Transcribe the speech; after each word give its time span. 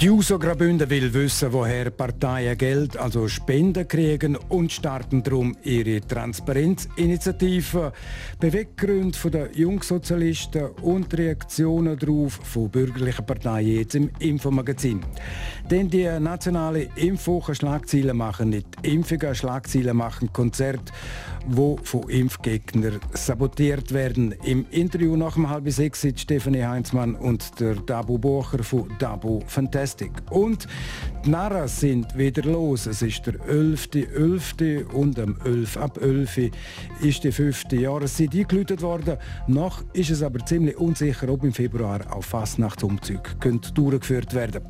Die 0.00 0.06
JUSO 0.06 0.38
Graubünden 0.38 0.88
will 0.88 1.12
wissen, 1.12 1.52
woher 1.52 1.90
Parteien 1.90 2.56
Geld, 2.56 2.96
also 2.96 3.28
Spenden 3.28 3.86
kriegen 3.86 4.34
und 4.34 4.72
starten 4.72 5.22
darum 5.22 5.54
ihre 5.62 6.00
Transparenzinitiative. 6.00 7.92
Beweggründe 8.38 9.30
der 9.30 9.50
Jungsozialisten 9.52 10.70
und 10.80 11.12
Reaktionen 11.12 11.98
darauf 11.98 12.32
von 12.32 12.70
bürgerlichen 12.70 13.26
Parteien 13.26 13.76
jetzt 13.76 13.94
im 13.94 14.08
Infomagazin. 14.20 15.02
Denn 15.70 15.90
die 15.90 16.08
nationale 16.18 16.88
Impfwoche 16.96 17.54
Schlagzeilen 17.54 18.16
machen 18.16 18.48
nicht 18.48 18.68
Impfungen, 18.80 19.34
Schlagzeilen 19.34 19.98
machen 19.98 20.32
Konzert, 20.32 20.92
wo 21.46 21.76
von 21.82 22.08
Impfgegnern 22.08 23.00
sabotiert 23.12 23.92
werden. 23.92 24.34
Im 24.44 24.64
Interview 24.70 25.14
nach 25.16 25.34
dem 25.34 25.50
halb 25.50 25.68
sechs 25.70 26.00
sind 26.00 26.18
Stefanie 26.18 26.64
Heinzmann 26.64 27.14
und 27.14 27.60
der 27.60 27.74
Dabu 27.74 28.16
Bocher 28.16 28.64
von 28.64 28.90
Dabu 28.98 29.40
Fantastic. 29.46 29.89
Fantastic. 29.90 30.12
Und 30.30 30.66
die 31.24 31.30
Narras 31.30 31.80
sind 31.80 32.16
wieder 32.16 32.42
los. 32.42 32.86
Es 32.86 33.02
ist 33.02 33.26
der 33.26 33.34
11.11. 33.34 34.10
.11. 34.16 34.84
und 34.92 35.18
am 35.18 35.36
11. 35.44 35.76
ab 35.76 35.98
11. 36.00 36.50
ist 37.00 37.24
die 37.24 37.32
fünfte 37.32 37.76
Jahreszeit 37.76 38.34
eingeläutet 38.34 38.82
worden. 38.82 39.16
Noch 39.46 39.82
ist 39.92 40.10
es 40.10 40.22
aber 40.22 40.44
ziemlich 40.46 40.76
unsicher, 40.76 41.28
ob 41.28 41.44
im 41.44 41.52
Februar 41.52 42.00
auch 42.10 42.22
Fastnachtsumzüge 42.22 43.22
durchgeführt 43.74 44.34
werden 44.34 44.62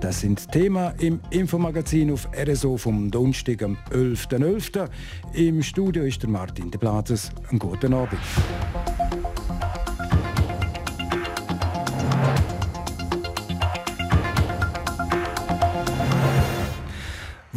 Das 0.00 0.20
sind 0.20 0.50
Themen 0.50 0.92
im 0.98 1.20
Infomagazin 1.30 2.12
auf 2.12 2.28
RSO 2.36 2.76
vom 2.76 3.10
Donnerstag 3.10 3.62
am 3.62 3.76
11.11. 3.90 4.34
.11. 4.34 4.88
Im 5.34 5.62
Studio 5.62 6.04
ist 6.04 6.22
der 6.22 6.30
Martin 6.30 6.70
de 6.70 6.78
Blases. 6.78 7.30
Einen 7.50 7.58
guten 7.58 7.94
Abend. 7.94 8.18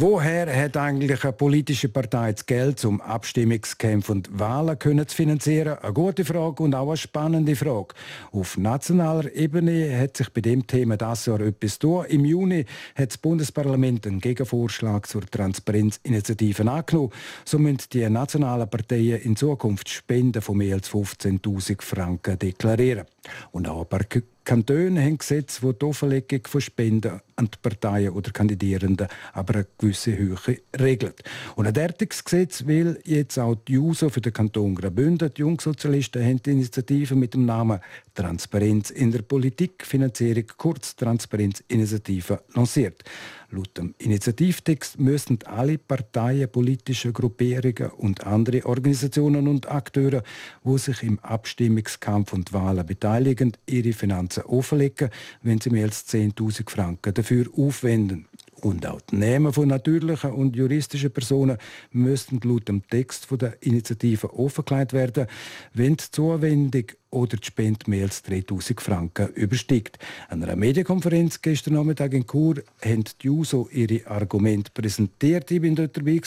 Woher 0.00 0.46
hat 0.54 0.76
eigentlich 0.76 1.24
eine 1.24 1.32
politische 1.32 1.88
Partei 1.88 2.30
das 2.30 2.46
Geld, 2.46 2.84
um 2.84 3.00
Abstimmungskämpfe 3.00 4.12
und 4.12 4.38
Wahlen 4.38 4.78
können 4.78 5.08
zu 5.08 5.16
finanzieren? 5.16 5.76
Eine 5.78 5.92
gute 5.92 6.24
Frage 6.24 6.62
und 6.62 6.72
auch 6.76 6.86
eine 6.86 6.96
spannende 6.96 7.56
Frage. 7.56 7.96
Auf 8.30 8.56
nationaler 8.56 9.34
Ebene 9.34 9.98
hat 9.98 10.16
sich 10.16 10.32
bei 10.32 10.40
dem 10.40 10.64
Thema 10.64 10.96
das 10.96 11.26
Jahr 11.26 11.40
etwas 11.40 11.80
tun. 11.80 12.04
Im 12.10 12.24
Juni 12.24 12.64
hat 12.94 13.08
das 13.08 13.18
Bundesparlament 13.18 14.06
einen 14.06 14.20
Gegenvorschlag 14.20 15.04
zur 15.08 15.26
Transparenzinitiative 15.26 16.70
angenommen. 16.70 17.10
So 17.44 17.58
müssen 17.58 17.88
die 17.92 18.08
nationalen 18.08 18.70
Parteien 18.70 19.20
in 19.22 19.34
Zukunft 19.34 19.88
Spenden 19.88 20.42
von 20.42 20.58
mehr 20.58 20.76
als 20.76 20.88
15.000 20.92 21.82
Franken 21.82 22.38
deklarieren. 22.38 23.04
Und 23.50 23.66
auch 23.66 23.80
ein 23.80 23.88
paar 23.88 24.04
Kantone 24.48 25.02
haben 25.02 25.18
Gesetze, 25.18 25.60
die 25.60 25.78
die 25.78 25.84
Offenlegung 25.84 26.40
von 26.46 26.62
Spenden 26.62 27.20
an 27.36 27.50
die 27.52 27.58
Parteien 27.60 28.14
oder 28.14 28.30
Kandidierenden 28.30 29.06
aber 29.34 29.56
eine 29.56 29.66
gewisse 29.76 30.16
Höhe 30.16 30.38
regeln. 30.80 31.12
Und 31.54 31.66
ein 31.66 31.74
derartiges 31.74 32.24
Gesetz 32.24 32.64
will 32.64 32.98
jetzt 33.04 33.38
auch 33.38 33.56
die 33.56 33.74
JUSO 33.74 34.08
für 34.08 34.22
den 34.22 34.32
Kanton 34.32 34.74
Graubünden. 34.74 35.30
Die 35.34 35.42
Jungsozialisten 35.42 36.24
haben 36.24 36.42
die 36.42 36.52
Initiative 36.52 37.14
mit 37.14 37.34
dem 37.34 37.44
Namen 37.44 37.78
Transparenz 38.14 38.88
in 38.88 39.12
der 39.12 39.20
Politik, 39.20 39.84
Finanzierung, 39.84 40.44
kurz 40.56 40.96
Transparenzinitiative, 40.96 42.40
lanciert. 42.54 43.04
Laut 43.50 43.78
dem 43.78 43.94
Initiativtext 43.96 44.98
müssen 44.98 45.38
alle 45.46 45.78
Parteien, 45.78 46.52
politische 46.52 47.12
Gruppierungen 47.14 47.90
und 47.96 48.26
andere 48.26 48.66
Organisationen 48.66 49.48
und 49.48 49.70
Akteure, 49.70 50.22
die 50.64 50.76
sich 50.78 51.02
im 51.02 51.18
Abstimmungskampf 51.20 52.34
und 52.34 52.52
Wahlen 52.52 52.84
beteiligen, 52.84 53.52
ihre 53.66 53.94
Finanzen 53.94 54.42
offenlegen, 54.42 55.08
wenn 55.42 55.62
sie 55.62 55.70
mehr 55.70 55.86
als 55.86 56.06
10.000 56.12 56.68
Franken 56.68 57.14
dafür 57.14 57.46
aufwenden. 57.56 58.26
Und 58.60 58.84
auch 58.86 59.00
die 59.00 59.16
Namen 59.16 59.52
von 59.52 59.68
natürlichen 59.68 60.32
und 60.32 60.56
juristischen 60.56 61.12
Personen 61.12 61.58
müssten 61.92 62.40
laut 62.42 62.68
dem 62.68 62.86
Text 62.86 63.28
der 63.30 63.62
Initiative 63.62 64.34
offengelegt 64.34 64.92
werden, 64.92 65.26
wenn 65.72 65.96
die 65.96 66.10
Zuwendung 66.10 66.84
oder 67.10 67.36
die 67.36 67.46
Spende 67.46 67.88
mehr 67.88 68.04
als 68.04 68.22
3000 68.22 68.80
Franken 68.80 69.28
übersteigt. 69.34 69.98
An 70.28 70.42
einer 70.42 70.56
Medienkonferenz 70.56 71.40
gestern 71.40 71.74
Nachmittag 71.74 72.12
in 72.12 72.26
Chur 72.26 72.56
haben 72.84 73.04
die 73.04 73.26
JUSO 73.26 73.68
ihre 73.72 74.06
Argumente 74.06 74.70
präsentiert. 74.72 75.50
Ich 75.50 75.60
bin 75.60 75.74
dort 75.74 75.96
dabei 75.96 76.20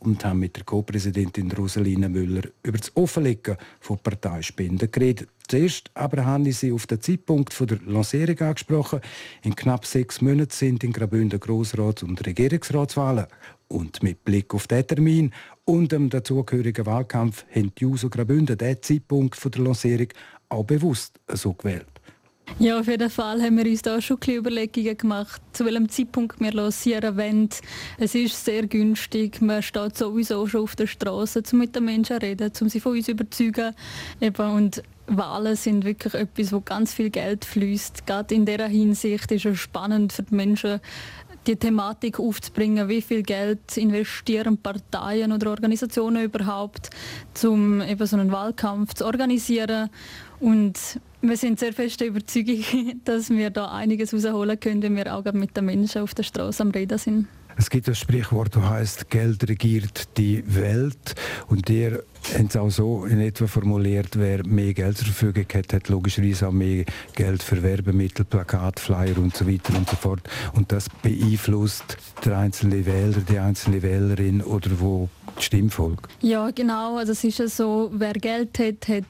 und 0.00 0.24
habe 0.24 0.38
mit 0.38 0.56
der 0.56 0.64
Co-Präsidentin 0.64 1.50
Rosaline 1.52 2.08
Müller 2.08 2.42
über 2.62 2.78
das 2.78 2.94
Offenlegen 2.96 3.56
von 3.80 3.98
Parteispenden 3.98 4.90
geredet. 4.90 5.28
Zuerst 5.48 5.90
aber 5.94 6.26
habe 6.26 6.50
ich 6.50 6.58
sie 6.58 6.72
auf 6.72 6.86
den 6.86 7.00
Zeitpunkt 7.00 7.58
der 7.58 7.78
Lancierung 7.86 8.38
angesprochen. 8.40 9.00
In 9.42 9.56
knapp 9.56 9.86
sechs 9.86 10.20
Monaten 10.20 10.50
sind 10.50 10.84
in 10.84 10.92
Graubünden 10.92 11.40
Grossrats- 11.40 12.02
und 12.02 12.24
Regierungsratswahlen. 12.26 13.26
Und 13.68 14.02
mit 14.02 14.24
Blick 14.24 14.54
auf 14.54 14.66
diesen 14.66 14.86
Termin 14.86 15.32
und 15.64 15.92
dem 15.92 16.08
dazugehörigen 16.08 16.86
Wahlkampf 16.86 17.44
haben 17.54 17.72
die 17.78 17.82
Juso 17.82 18.08
Graubünden 18.08 18.56
diesen 18.56 18.82
Zeitpunkt 18.82 19.54
der 19.54 19.62
Lancierung 19.62 20.08
auch 20.48 20.64
bewusst 20.64 21.20
so 21.28 21.52
gewählt. 21.52 21.86
Ja, 22.58 22.80
auf 22.80 22.88
jeden 22.88 23.10
Fall 23.10 23.40
haben 23.40 23.56
wir 23.56 23.66
uns 23.66 23.82
da 23.82 24.00
schon 24.00 24.18
ein 24.26 24.34
Überlegungen 24.34 24.96
gemacht, 24.96 25.40
zu 25.52 25.64
welchem 25.64 25.88
Zeitpunkt 25.88 26.40
wir 26.40 26.52
lancieren 26.52 27.16
wollen. 27.16 27.50
Es 27.98 28.14
ist 28.14 28.44
sehr 28.44 28.66
günstig, 28.66 29.40
man 29.40 29.62
steht 29.62 29.96
sowieso 29.96 30.46
schon 30.46 30.62
auf 30.62 30.74
der 30.74 30.86
Straße, 30.86 31.42
um 31.52 31.58
mit 31.58 31.76
den 31.76 31.84
Menschen 31.84 32.16
zu 32.16 32.22
reden, 32.22 32.50
um 32.60 32.68
sie 32.68 32.80
von 32.80 32.92
uns 32.92 33.04
zu 33.04 33.12
überzeugen. 33.12 33.74
und 34.38 34.82
Wahlen 35.06 35.56
sind 35.56 35.84
wirklich 35.84 36.14
etwas, 36.14 36.52
wo 36.52 36.60
ganz 36.60 36.92
viel 36.92 37.10
Geld 37.10 37.44
fließt. 37.44 38.06
Gerade 38.06 38.34
in 38.34 38.44
dieser 38.44 38.66
Hinsicht 38.66 39.30
ist 39.30 39.46
es 39.46 39.58
spannend 39.58 40.12
für 40.12 40.22
die 40.22 40.34
Menschen, 40.34 40.80
die 41.48 41.56
Thematik 41.56 42.20
aufzubringen, 42.20 42.88
wie 42.88 43.02
viel 43.02 43.22
Geld 43.22 43.76
investieren 43.76 44.58
Parteien 44.58 45.32
oder 45.32 45.50
Organisationen 45.50 46.24
überhaupt, 46.24 46.90
um 47.42 47.80
eben 47.80 48.06
so 48.06 48.16
einen 48.16 48.30
Wahlkampf 48.30 48.94
zu 48.94 49.06
organisieren. 49.06 49.88
Und 50.40 51.00
wir 51.22 51.36
sind 51.36 51.58
sehr 51.58 51.72
fest 51.72 52.00
der 52.00 52.08
Überzeugung, 52.08 53.00
dass 53.04 53.30
wir 53.30 53.50
da 53.50 53.72
einiges 53.72 54.12
rausholen 54.12 54.60
können, 54.60 54.82
wenn 54.82 54.96
wir 54.96 55.14
auch 55.14 55.24
mit 55.32 55.56
den 55.56 55.64
Menschen 55.64 56.02
auf 56.02 56.14
der 56.14 56.22
Straße 56.22 56.62
am 56.62 56.70
Reden 56.70 56.98
sind. 56.98 57.26
Es 57.56 57.70
gibt 57.70 57.88
das 57.88 57.98
Sprichwort, 57.98 58.54
das 58.54 58.62
heißt, 58.62 59.10
Geld 59.10 59.48
regiert 59.48 60.16
die 60.16 60.44
Welt. 60.46 61.16
Und 61.48 61.68
der 61.68 62.04
haben 62.34 62.46
es 62.46 62.56
auch 62.56 62.70
so 62.70 63.04
in 63.04 63.20
etwa 63.20 63.46
formuliert, 63.46 64.18
wer 64.18 64.46
mehr 64.46 64.74
Geld 64.74 64.98
zur 64.98 65.06
Verfügung 65.06 65.46
hat, 65.54 65.72
hat 65.72 65.88
logischerweise 65.88 66.48
auch 66.48 66.52
mehr 66.52 66.84
Geld 67.14 67.42
für 67.42 67.62
Werbemittel, 67.62 68.24
Plakat, 68.24 68.80
Flyer 68.80 69.18
und 69.18 69.36
so 69.36 69.46
weiter 69.46 69.76
und 69.76 69.88
so 69.88 69.96
fort. 69.96 70.20
Und 70.54 70.72
das 70.72 70.88
beeinflusst 71.02 71.96
der 72.24 72.38
einzelne 72.38 72.84
Wähler, 72.86 73.20
die 73.28 73.38
einzelne 73.38 73.82
Wählerin 73.82 74.42
oder 74.42 74.70
wo 74.80 75.08
die 75.38 75.42
Stimmfolge. 75.42 76.02
Ja, 76.20 76.50
genau. 76.50 76.96
Also 76.96 77.12
es 77.12 77.24
ist 77.24 77.38
ja 77.38 77.48
so, 77.48 77.90
wer 77.92 78.14
Geld 78.14 78.58
hat, 78.58 78.88
hat 78.88 79.04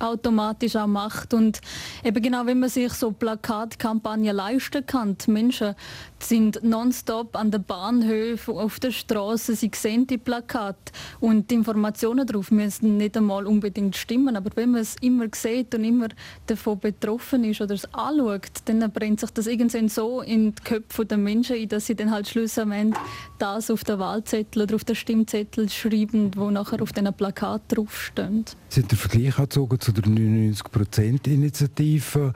automatisch 0.00 0.76
auch 0.76 0.86
Macht. 0.86 1.34
Und 1.34 1.60
eben 2.04 2.22
genau, 2.22 2.46
wenn 2.46 2.58
man 2.58 2.68
sich 2.68 2.92
so 2.92 3.12
Plakatkampagnen 3.12 4.34
leisten 4.34 4.84
kann, 4.86 5.16
die 5.18 5.30
Menschen 5.30 5.74
sind 6.18 6.62
nonstop 6.62 7.36
an 7.36 7.50
den 7.50 7.64
Bahnhöfen, 7.64 8.56
auf 8.56 8.80
der 8.80 8.90
Straße, 8.90 9.54
sie 9.54 9.70
sehen 9.74 10.06
die 10.06 10.18
Plakate 10.18 10.92
und 11.20 11.50
die 11.50 11.54
Informationen 11.54 12.26
darauf 12.26 12.50
müssen 12.60 12.96
nicht 12.96 13.16
einmal 13.16 13.46
unbedingt 13.46 13.96
stimmen, 13.96 14.36
aber 14.36 14.50
wenn 14.54 14.72
man 14.72 14.82
es 14.82 14.96
immer 15.00 15.26
sieht 15.34 15.74
und 15.74 15.84
immer 15.84 16.08
davon 16.46 16.78
betroffen 16.78 17.44
ist 17.44 17.60
oder 17.60 17.74
es 17.74 17.92
anschaut, 17.94 18.50
dann 18.66 18.90
brennt 18.92 19.20
sich 19.20 19.30
das 19.30 19.46
irgendwann 19.46 19.88
so 19.88 20.20
in 20.20 20.54
die 20.54 20.62
Köpfe 20.62 21.06
der 21.06 21.18
Menschen 21.18 21.56
ein, 21.56 21.68
dass 21.68 21.86
sie 21.86 21.94
dann 21.94 22.10
halt 22.10 22.28
schlussendlich 22.28 23.00
das 23.38 23.70
auf 23.70 23.84
der 23.84 23.98
Wahlzettel 23.98 24.62
oder 24.62 24.74
auf 24.74 24.84
der 24.84 24.94
Stimmzettel 24.94 25.68
schreiben, 25.68 26.30
wo 26.36 26.50
nachher 26.50 26.82
auf 26.82 26.92
diesen 26.92 27.12
Plakat 27.14 27.62
draufsteht. 27.68 28.56
Sind 28.68 28.90
der 28.90 28.98
Vergleich 28.98 29.36
gezogen 29.36 29.80
zu 29.80 29.92
der 29.92 30.04
99%-Initiative, 30.04 32.34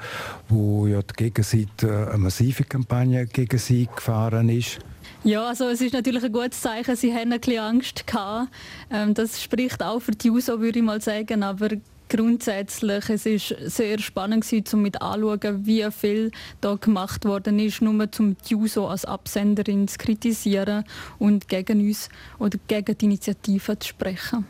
wo 0.49 0.87
ja 0.87 1.03
die 1.03 1.15
Gegenseite 1.15 2.09
eine 2.09 2.19
massive 2.19 2.65
Kampagne 2.65 3.27
gegen 3.27 3.59
sie 3.59 3.89
gefahren 3.95 4.49
ist? 4.49 4.79
Ja, 5.25 5.47
also 5.47 5.69
es 5.69 5.81
ist 5.81 5.95
natürlich 5.95 6.23
ein 6.23 6.33
gutes 6.33 6.61
Zeichen. 6.61 6.97
Sie 6.97 7.15
haben 7.15 7.33
ein 7.33 7.41
bisschen 7.41 7.59
Angst 7.59 8.07
gehabt. 8.07 8.53
Ähm, 8.91 9.15
das 9.15 9.43
spricht 9.43 9.83
auch 9.83 10.01
für 10.01 10.13
die 10.13 10.31
USO, 10.31 10.61
würde 10.61 10.79
ich 10.79 10.85
mal 10.85 11.01
sagen. 11.01 11.43
Aber 11.43 11.71
grundsätzlich 12.11 13.09
es 13.09 13.25
ist 13.25 13.55
sehr 13.65 13.99
spannend 14.01 14.45
gewesen, 14.45 14.67
um 14.75 14.83
mit 14.83 15.01
anzuschauen, 15.01 15.65
wie 15.65 15.87
viel 15.93 16.31
da 16.61 16.75
gemacht 16.75 17.25
worden 17.25 17.59
ist, 17.59 17.81
nur 17.81 18.07
um 18.19 18.37
die 18.49 18.55
USO 18.55 18.87
als 18.87 19.07
Absenderin 19.07 19.89
zu 19.89 19.97
kritisieren 19.97 20.85
und 21.19 21.49
gegen 21.49 21.81
uns 21.81 22.11
oder 22.39 22.59
gegen 22.69 22.99
die 22.99 23.05
Initiative 23.07 23.79
zu 23.79 23.89
sprechen. 23.89 24.45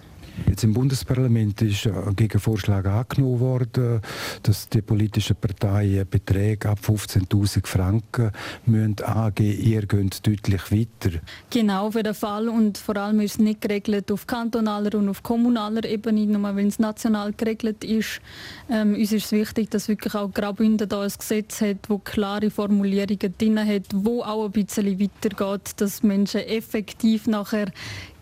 Jetzt 0.49 0.65
im 0.65 0.75
Bundesparlament 0.75 1.63
ist 1.63 1.87
ein 1.87 2.17
Gegenvorschlag 2.17 2.87
angenommen 2.87 3.41
worden, 3.41 4.01
dass 4.43 4.69
die 4.69 4.83
politischen 4.83 5.37
Parteien 5.37 6.07
Beträge 6.09 6.69
ab 6.69 6.79
15.000 6.85 7.67
Franken 7.67 8.33
müssen 8.67 9.03
angeben 9.05 9.61
Ihr 9.65 9.87
geht 9.87 10.27
deutlich 10.27 10.73
weiter. 10.73 11.19
Genau, 11.51 11.91
für 11.91 12.03
den 12.03 12.15
Fall. 12.15 12.49
Und 12.49 12.79
vor 12.79 12.97
allem 12.97 13.21
ist 13.21 13.33
es 13.33 13.39
nicht 13.39 13.61
geregelt 13.61 14.11
auf 14.11 14.27
kantonaler 14.27 14.95
und 14.99 15.09
auf 15.09 15.23
kommunaler 15.23 15.85
Ebene, 15.85 16.27
nur 16.27 16.57
wenn 16.57 16.69
es 16.69 16.79
national 16.79 17.33
geregelt 17.33 17.85
ist. 17.85 18.21
Ähm, 18.69 18.95
uns 18.95 19.13
ist 19.13 19.27
es 19.27 19.33
wichtig, 19.33 19.71
dass 19.71 19.89
wirklich 19.89 20.15
auch 20.15 20.33
Graubünden 20.33 20.89
da 20.89 21.03
ein 21.03 21.13
Gesetz 21.17 21.61
hat, 21.61 21.89
wo 21.89 21.99
klare 21.99 22.51
Formulierungen 22.51 23.35
drin 23.39 23.59
hat, 23.59 23.85
wo 23.93 24.23
auch 24.23 24.47
ein 24.47 24.53
bisschen 24.53 25.01
weitergeht, 25.01 25.73
dass 25.77 26.03
Menschen 26.03 26.41
effektiv 26.41 27.27
nachher 27.27 27.71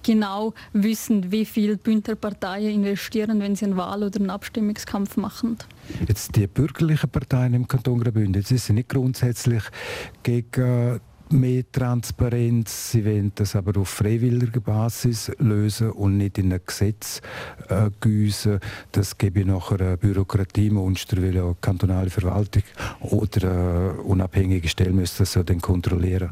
genau 0.02 0.54
wissen, 0.72 1.32
wie 1.32 1.44
viel 1.44 1.76
Bündnerparteien 1.76 2.74
investieren, 2.74 3.40
wenn 3.40 3.56
sie 3.56 3.66
einen 3.66 3.76
Wahl- 3.76 4.02
oder 4.02 4.20
einen 4.20 4.30
Abstimmungskampf 4.30 5.16
machen. 5.16 5.58
Jetzt 6.06 6.36
die 6.36 6.46
bürgerlichen 6.46 7.10
Parteien 7.10 7.54
im 7.54 7.68
Kanton 7.68 8.00
Graubünden, 8.00 8.34
jetzt 8.34 8.52
ist 8.52 8.70
nicht 8.70 8.88
grundsätzlich 8.88 9.62
gegen 10.22 11.00
mehr 11.32 11.64
Transparenz. 11.72 12.92
Sie 12.92 13.04
wollen 13.04 13.32
das 13.34 13.56
aber 13.56 13.80
auf 13.80 13.88
freiwilliger 13.88 14.60
Basis 14.60 15.32
lösen 15.38 15.90
und 15.90 16.18
nicht 16.18 16.38
in 16.38 16.52
ein 16.52 16.60
Gesetz 16.64 17.20
äh, 17.68 17.90
gießen. 18.00 18.60
Das 18.92 19.16
gebe 19.18 19.44
nachher 19.44 19.80
ein 19.80 19.98
Bürokratiemonster, 19.98 21.20
weil 21.22 21.34
ja 21.34 21.54
kantonale 21.60 22.10
Verwaltung 22.10 22.62
oder 23.00 23.94
äh, 23.96 24.00
unabhängige 24.00 24.68
Stellen 24.68 24.96
müssen 24.96 25.16
das 25.18 25.34
ja 25.34 25.42
dann 25.42 25.60
kontrollieren. 25.60 26.30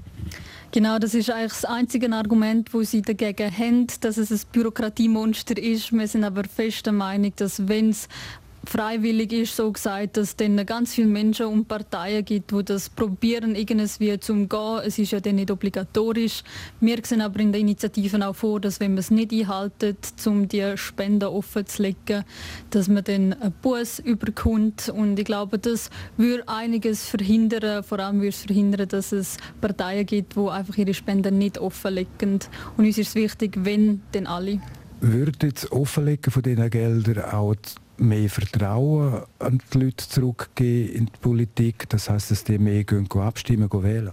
Genau, 0.72 1.00
das 1.00 1.14
ist 1.14 1.28
eigentlich 1.30 1.52
das 1.52 1.64
einzige 1.64 2.12
Argument, 2.12 2.72
wo 2.72 2.84
sie 2.84 3.02
dagegen 3.02 3.50
haben, 3.50 3.88
dass 4.02 4.16
es 4.16 4.30
ein 4.30 4.40
Bürokratiemonster 4.52 5.58
ist. 5.58 5.92
Wir 5.92 6.06
sind 6.06 6.22
aber 6.22 6.44
fest 6.44 6.86
der 6.86 6.92
Meinung, 6.92 7.32
dass 7.34 7.66
wenn 7.66 7.90
es 7.90 8.08
freiwillig 8.64 9.32
ist, 9.32 9.56
so 9.56 9.72
gesagt, 9.72 10.16
dass 10.16 10.28
es 10.28 10.36
dann 10.36 10.64
ganz 10.66 10.94
viele 10.94 11.06
Menschen 11.06 11.46
und 11.46 11.66
Parteien 11.68 12.24
gibt, 12.24 12.52
die 12.52 12.64
das 12.64 12.88
probieren, 12.88 13.54
irgendwie 13.54 14.18
zu 14.20 14.32
umgehen. 14.32 14.80
Es 14.84 14.98
ist 14.98 15.12
ja 15.12 15.20
dann 15.20 15.36
nicht 15.36 15.50
obligatorisch. 15.50 16.42
Wir 16.80 16.98
sehen 17.02 17.20
aber 17.20 17.40
in 17.40 17.52
den 17.52 17.62
Initiativen 17.62 18.22
auch 18.22 18.34
vor, 18.34 18.60
dass 18.60 18.80
wenn 18.80 18.92
man 18.92 18.98
es 18.98 19.10
nicht 19.10 19.32
einhaltet, 19.32 19.98
um 20.26 20.46
die 20.46 20.76
Spenden 20.76 21.28
offen 21.28 21.66
zu 21.66 21.82
legen, 21.82 22.24
dass 22.70 22.88
man 22.88 23.04
dann 23.04 23.32
einen 23.32 23.52
Bus 23.62 23.98
überkommt. 23.98 24.88
Und 24.88 25.18
ich 25.18 25.24
glaube, 25.24 25.58
das 25.58 25.90
würde 26.16 26.46
einiges 26.48 27.06
verhindern. 27.06 27.82
Vor 27.82 27.98
allem 27.98 28.16
würde 28.16 28.28
es 28.28 28.42
verhindern, 28.42 28.88
dass 28.88 29.12
es 29.12 29.36
Parteien 29.60 30.06
gibt, 30.06 30.36
die 30.36 30.48
einfach 30.48 30.76
ihre 30.76 30.94
Spenden 30.94 31.38
nicht 31.38 31.58
offenlegen. 31.58 32.40
Und 32.76 32.86
uns 32.86 32.98
ist 32.98 33.08
es 33.08 33.14
wichtig, 33.14 33.58
wenn, 33.62 34.02
dann 34.12 34.26
alle. 34.26 34.60
Würde 35.00 35.50
das 35.50 35.72
Offenlegen 35.72 36.30
von 36.30 36.42
diesen 36.42 36.68
Geldern 36.68 37.24
auch 37.24 37.54
mehr 38.00 38.28
Vertrauen 38.28 39.22
an 39.38 39.60
die 39.72 39.78
Leute 39.78 40.08
zurückgeben 40.08 40.92
in 40.92 41.06
die 41.06 41.18
Politik. 41.20 41.88
Das 41.88 42.10
heißt, 42.10 42.30
dass 42.30 42.44
die 42.44 42.58
mehr 42.58 42.84
gehen, 42.84 43.08
abstimmen, 43.10 43.68
gehen 43.68 43.82
wählen. 43.82 44.12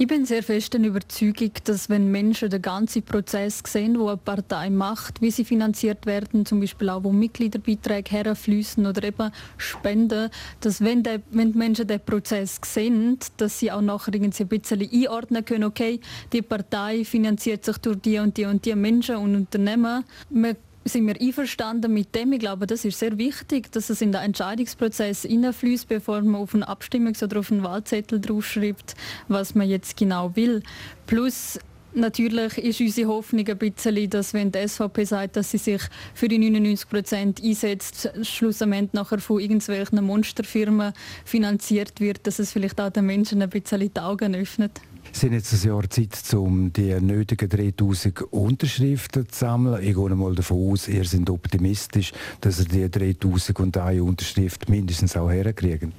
Ich 0.00 0.06
bin 0.06 0.24
sehr 0.26 0.44
fest 0.44 0.74
der 0.74 0.80
Überzeugung, 0.80 1.50
dass 1.64 1.90
wenn 1.90 2.08
Menschen 2.08 2.50
den 2.50 2.62
ganzen 2.62 3.02
Prozess 3.02 3.60
sehen, 3.66 3.98
wo 3.98 4.06
eine 4.06 4.16
Partei 4.16 4.70
macht, 4.70 5.20
wie 5.20 5.32
sie 5.32 5.44
finanziert 5.44 6.06
werden, 6.06 6.46
zum 6.46 6.60
Beispiel 6.60 6.88
auch 6.90 7.02
wo 7.02 7.10
Mitgliederbeiträge 7.10 8.12
herfließen 8.12 8.86
oder 8.86 9.02
eben 9.02 9.32
Spenden, 9.56 10.30
dass 10.60 10.82
wenn, 10.82 11.02
der, 11.02 11.20
wenn 11.32 11.50
die 11.50 11.58
Menschen 11.58 11.88
den 11.88 11.98
Prozess 11.98 12.60
sehen, 12.64 13.18
dass 13.38 13.58
sie 13.58 13.72
auch 13.72 13.80
nachher 13.80 14.14
irgendwie 14.14 14.44
ein 14.44 14.48
bisschen 14.48 14.88
einordnen 14.88 15.44
können, 15.44 15.64
okay, 15.64 15.98
die 16.32 16.42
Partei 16.42 17.04
finanziert 17.04 17.64
sich 17.64 17.78
durch 17.78 17.98
die 17.98 18.20
und 18.20 18.36
die 18.36 18.44
und 18.44 18.64
die 18.64 18.76
Menschen 18.76 19.16
und 19.16 19.34
Unternehmen. 19.34 20.04
Man 20.30 20.54
sind 20.88 21.06
wir 21.06 21.20
einverstanden 21.20 21.92
mit 21.92 22.14
dem. 22.14 22.32
Ich 22.32 22.40
glaube, 22.40 22.66
das 22.66 22.84
ist 22.84 22.98
sehr 22.98 23.18
wichtig, 23.18 23.70
dass 23.72 23.90
es 23.90 24.00
in 24.00 24.12
den 24.12 24.22
Entscheidungsprozess 24.22 25.22
hineinfließt, 25.22 25.88
bevor 25.88 26.20
man 26.22 26.42
auf 26.42 26.54
einen 26.54 26.64
Abstimmungs- 26.64 27.22
oder 27.22 27.40
auf 27.40 27.50
einen 27.50 27.62
Wahlzettel 27.62 28.20
draufschreibt, 28.20 28.94
was 29.28 29.54
man 29.54 29.68
jetzt 29.68 29.96
genau 29.96 30.34
will. 30.36 30.62
Plus 31.06 31.58
Natürlich 31.94 32.58
ist 32.58 32.80
unsere 32.80 33.08
Hoffnung 33.08 33.48
ein 33.48 33.58
bisschen, 33.58 34.10
dass 34.10 34.34
wenn 34.34 34.52
die 34.52 34.68
SVP 34.68 35.04
sagt, 35.04 35.36
dass 35.36 35.50
sie 35.50 35.58
sich 35.58 35.80
für 36.14 36.28
die 36.28 36.38
99 36.38 36.88
Prozent 36.88 37.42
einsetzt, 37.42 38.10
schlussendlich 38.22 38.92
nachher 38.92 39.18
von 39.18 39.40
irgendwelchen 39.40 40.04
Monsterfirmen 40.04 40.92
finanziert 41.24 41.98
wird, 42.00 42.26
dass 42.26 42.38
es 42.38 42.52
vielleicht 42.52 42.80
auch 42.80 42.90
den 42.90 43.06
Menschen 43.06 43.40
ein 43.40 43.48
bisschen 43.48 43.92
die 43.92 44.00
Augen 44.00 44.34
öffnet. 44.34 44.80
Sie 45.12 45.26
haben 45.26 45.34
jetzt 45.34 45.52
ein 45.52 45.68
Jahr 45.68 45.88
Zeit, 45.90 46.34
um 46.34 46.72
die 46.72 46.94
nötigen 47.00 47.48
3000 47.48 48.22
Unterschriften 48.32 49.28
zu 49.28 49.38
sammeln. 49.38 49.82
Ich 49.82 49.94
gehe 49.94 50.14
mal 50.14 50.34
davon 50.34 50.72
aus, 50.72 50.88
ihr 50.88 51.04
seid 51.04 51.28
optimistisch, 51.30 52.12
dass 52.40 52.60
ihr 52.60 52.88
die 52.88 52.90
3000 52.90 53.60
und 53.60 53.76
eine 53.76 54.02
Unterschrift 54.02 54.68
mindestens 54.68 55.16
auch 55.16 55.30
herkriegen. 55.30 55.92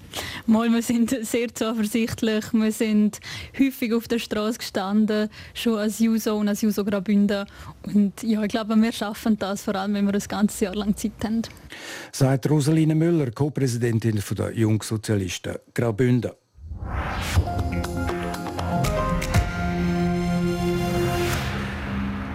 Mal, 0.46 0.72
wir 0.72 0.82
sind 0.82 1.16
sehr 1.24 1.54
zuversichtlich. 1.54 2.46
Wir 2.54 2.72
sind 2.72 3.20
häufig 3.60 3.94
auf 3.94 4.08
der 4.08 4.20
Straße 4.20 4.60
gestanden, 4.60 5.30
schon 5.54 5.78
als 5.78 6.00
Juso 6.00 6.38
und 6.38 6.48
als 6.48 6.62
Juso 6.62 6.84
Graubünden. 6.86 7.46
Und 7.84 8.22
ja, 8.24 8.44
ich 8.44 8.50
glaube, 8.50 8.76
wir 8.76 8.92
schaffen 8.92 9.38
das, 9.38 9.64
vor 9.64 9.76
allem 9.76 9.94
wenn 9.94 10.06
wir 10.06 10.14
ein 10.14 10.24
ganzes 10.28 10.60
Jahr 10.60 10.76
lang 10.76 10.96
Zeit 10.96 11.12
haben. 11.24 11.42
Sagt 12.12 12.50
Rosaline 12.50 12.96
Müller, 12.96 13.32
Co-Präsidentin 13.32 14.22
der 14.38 14.58
Jungsozialisten 14.58 15.56
Graubünden. 15.74 16.32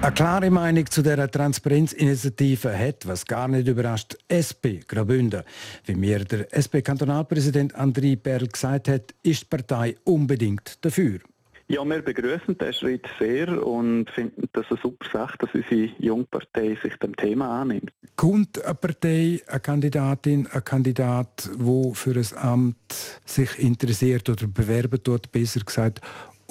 Eine 0.05 0.13
klare 0.13 0.51
Meinung 0.51 0.85
zu 0.91 1.01
dieser 1.01 1.31
Transparenzinitiative 1.31 2.79
hat, 2.79 3.09
was 3.09 3.25
gar 3.25 3.49
nicht 3.49 3.67
überrascht, 3.67 4.19
SP 4.29 4.85
Graubünden. 4.87 5.45
Wie 5.87 5.95
mir 5.95 6.19
der 6.27 6.53
SP-Kantonalpräsident 6.53 7.75
André 7.75 8.15
Perl 8.15 8.49
gesagt 8.49 8.89
hat, 8.89 9.15
ist 9.23 9.45
die 9.45 9.47
Partei 9.47 9.97
unbedingt 10.05 10.85
dafür. 10.85 11.21
Ja, 11.69 11.83
wir 11.87 12.03
begrüßen 12.03 12.59
diesen 12.59 12.73
Schritt 12.75 13.07
sehr 13.19 13.67
und 13.67 14.11
finden 14.11 14.47
das 14.53 14.67
eine 14.69 14.79
super 14.83 15.07
Sache, 15.11 15.39
dass 15.39 15.55
unsere 15.55 15.91
Jungpartei 15.99 16.77
sich 16.83 16.95
dem 16.97 17.17
Thema 17.17 17.63
annimmt. 17.63 17.91
Kommt 18.15 18.63
eine 18.63 18.75
Partei, 18.75 19.41
eine 19.47 19.61
Kandidatin, 19.61 20.47
ein 20.49 20.65
Kandidat, 20.65 21.49
der 21.59 21.95
für 21.95 22.15
ein 22.15 22.37
Amt 22.37 22.77
sich 23.25 23.59
interessiert 23.59 24.29
oder 24.29 24.49
bewerben 24.49 25.03
tut, 25.03 25.33
besser 25.33 25.61
gesagt, 25.61 26.03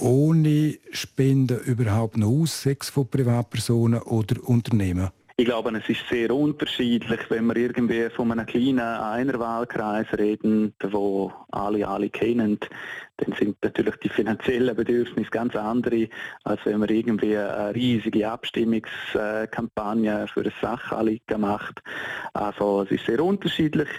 ohne 0.04 0.78
Spenden 0.92 1.60
überhaupt 1.62 2.18
noch 2.18 2.28
aus, 2.28 2.62
sechs 2.62 2.90
von 2.90 3.08
Privatpersonen 3.08 4.02
oder 4.02 4.36
Unternehmen? 4.48 5.10
Ich 5.36 5.46
glaube, 5.46 5.76
es 5.76 5.90
ist 5.90 6.08
sehr 6.12 6.30
unterschiedlich, 6.30 7.20
wenn 7.30 7.48
wir 7.48 7.56
irgendwie 7.56 8.08
von 8.12 8.32
einem 8.32 8.46
kleinen 8.46 8.80
Einerwahlkreis 8.80 10.06
reden, 10.16 10.76
wo 10.92 11.34
alle 11.50 11.88
alle 11.88 12.12
kennen, 12.12 12.60
dann 13.18 13.34
sind 13.40 13.58
natürlich 13.64 13.96
die 13.96 14.10
finanziellen 14.10 14.76
Bedürfnisse 14.76 15.32
ganz 15.32 15.56
andere, 15.56 16.08
als 16.44 16.60
wenn 16.66 16.82
man 16.82 16.90
irgendwie 16.90 17.36
eine 17.36 17.74
riesige 17.74 18.30
Abstimmungskampagne 18.30 20.28
für 20.28 20.42
eine 20.42 20.54
Sachanliegen 20.62 21.42
macht. 21.42 21.82
Also 22.34 22.84
es 22.84 22.92
ist 22.92 23.08
sehr 23.08 23.24
unterschiedlich. 23.24 23.90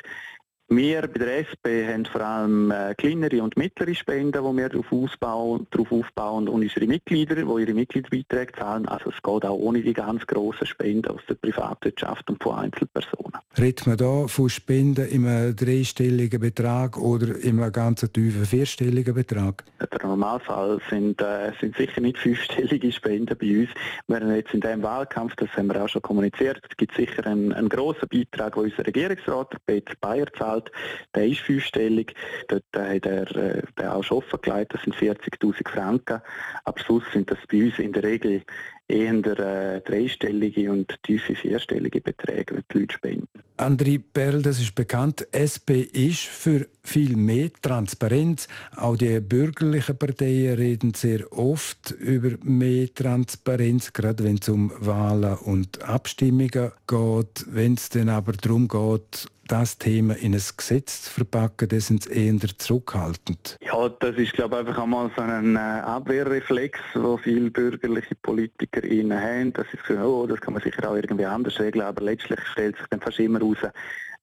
Wir 0.77 1.03
bei 1.03 1.19
der 1.19 1.39
SP 1.47 1.87
haben 1.87 2.05
vor 2.05 2.21
allem 2.21 2.71
äh, 2.73 2.95
kleinere 2.97 3.43
und 3.43 3.57
mittlere 3.57 3.95
Spenden, 3.95 4.43
die 4.45 4.57
wir 4.57 4.69
darauf, 4.69 4.91
ausbauen, 4.91 5.69
darauf 5.71 5.93
aufbauen 5.93 6.49
und 6.49 6.63
unsere 6.63 6.87
Mitglieder, 6.87 7.37
die 7.37 7.63
ihre 7.63 7.75
Mitgliedsbeiträge 7.75 8.55
zahlen. 8.59 8.89
Also 8.89 9.11
es 9.11 9.23
geht 9.23 9.45
auch 9.45 9.57
ohne 9.57 9.83
die 9.83 9.93
ganz 9.93 10.27
grossen 10.27 10.67
Spenden 10.67 11.13
aus 11.13 11.21
der 11.29 11.35
Privatwirtschaft 11.35 12.29
und 12.29 12.43
von 12.43 12.57
Einzelpersonen. 12.57 13.35
Redet 13.57 13.87
man 13.87 13.97
da 13.97 14.27
von 14.27 14.49
Spenden 14.49 15.07
in 15.07 15.27
einem 15.27 15.55
dreistelligen 15.55 16.41
Betrag 16.41 16.99
oder 16.99 17.39
in 17.39 17.61
einem 17.61 17.71
ganz 17.71 18.01
tiefen 18.13 18.45
vierstelligen 18.45 19.15
Betrag? 19.15 19.63
Der 19.81 20.09
Normalfall 20.09 20.81
sind, 20.91 21.23
äh, 21.23 21.53
sind 21.61 21.77
sicher 21.77 22.01
nicht 22.01 22.19
fünfstellige 22.25 22.91
Spenden 22.91 23.37
bei 23.39 23.61
uns. 23.61 23.69
Wir 24.09 24.17
haben 24.17 24.35
jetzt 24.35 24.53
in 24.53 24.61
diesem 24.61 24.83
Wahlkampf, 24.83 25.37
das 25.37 25.51
haben 25.57 25.69
wir 25.69 25.85
auch 25.85 25.89
schon 25.89 26.03
kommuniziert, 26.03 26.61
es 26.69 26.77
gibt 26.77 26.97
sicher 26.97 27.25
einen, 27.27 27.53
einen 27.53 27.69
grossen 27.69 28.09
Beitrag, 28.09 28.55
den 28.55 28.65
unser 28.65 28.87
Regierungsrat, 28.87 29.55
Peter 29.67 29.95
Bayer, 30.01 30.27
zahlt 30.37 30.64
Gehalt, 30.65 30.71
der 31.15 31.27
ist 31.27 31.41
fünfstellig. 31.41 32.15
Dort 32.49 32.65
hat 32.75 33.07
er 33.07 33.37
äh, 33.37 33.63
den 33.79 33.87
auch 33.87 34.03
schon 34.03 34.19
offengelegt, 34.19 34.75
das 34.75 34.83
sind 34.83 34.97
40'000 34.97 35.69
Franken. 35.69 36.21
Am 36.65 36.75
Schluss 36.77 37.05
sind 37.13 37.31
das 37.31 37.39
bei 37.51 37.65
uns 37.65 37.79
in 37.79 37.93
der 37.93 38.03
Regel 38.03 38.43
eher 38.87 39.15
äh, 39.15 39.81
dreistellige 39.81 40.71
und 40.71 40.95
tiefe 41.03 41.35
vierstellige 41.35 42.01
Beträge, 42.03 42.57
die 42.57 42.63
die 42.73 42.79
Leute 42.81 42.95
spenden. 42.95 43.29
André 43.57 44.01
Perl, 44.13 44.43
das 44.43 44.61
ist 44.61 44.75
bekannt, 44.75 45.27
SP 45.33 45.89
ist 45.93 46.25
für 46.27 46.67
viel 46.83 47.17
mehr 47.17 47.51
Transparenz. 47.63 48.47
Auch 48.77 48.97
die 48.97 49.21
bürgerlichen 49.21 49.97
Parteien 49.97 50.57
reden 50.57 50.93
sehr 50.93 51.33
oft 51.33 51.93
über 51.93 52.37
mehr 52.43 52.93
Transparenz, 52.93 53.93
gerade 53.93 54.25
wenn 54.25 54.37
es 54.37 54.49
um 54.49 54.73
Wahlen 54.81 55.39
und 55.39 55.83
Abstimmungen 55.83 56.73
geht. 56.87 57.47
Wenn 57.47 57.75
es 57.75 57.89
dann 57.89 58.09
aber 58.11 58.33
darum 58.33 58.69
geht, 58.69 59.29
das 59.49 59.79
Thema 59.79 60.15
in 60.17 60.35
ein 60.35 60.43
Gesetz 60.57 61.03
zu 61.03 61.11
verpacken, 61.11 61.69
das 61.69 61.89
sind 61.89 62.07
eher 62.07 62.35
zurückhaltend. 62.59 63.57
Ja, 63.61 63.89
das 63.89 64.17
ist 64.17 64.33
glaube 64.33 64.57
ich 64.57 64.61
einfach 64.61 64.83
einmal 64.83 65.11
so 65.17 65.23
ein 65.23 65.57
äh, 65.57 65.59
Abwehrreflex, 65.59 66.79
wo 66.95 67.17
viele 67.17 67.51
bürgerliche 67.51 68.15
Politiker 68.17 68.81
haben, 68.83 69.53
dass 69.53 69.67
sie 69.71 69.79
sagen, 69.87 70.03
oh, 70.03 70.27
das 70.27 70.41
kann 70.41 70.55
man 70.55 70.63
sicher 70.63 70.89
auch 70.89 70.95
irgendwie 70.95 71.27
anders 71.27 71.59
regeln, 71.61 71.85
aber 71.85 72.03
letztlich 72.03 72.41
stellt 72.53 72.77
sich 72.77 72.87
dann 72.91 73.01
fast 73.01 73.19
immer 73.19 73.41
raus, 73.41 73.59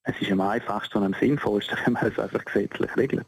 es 0.03 0.19
ist 0.19 0.31
am 0.31 0.41
einfachsten 0.41 0.97
und 0.97 1.03
am 1.03 1.15
sinnvollsten, 1.19 1.77
wenn 1.85 1.93
man 1.93 2.07
es 2.07 2.17
einfach 2.17 2.43
gesetzlich 2.43 2.97
regelt. 2.97 3.25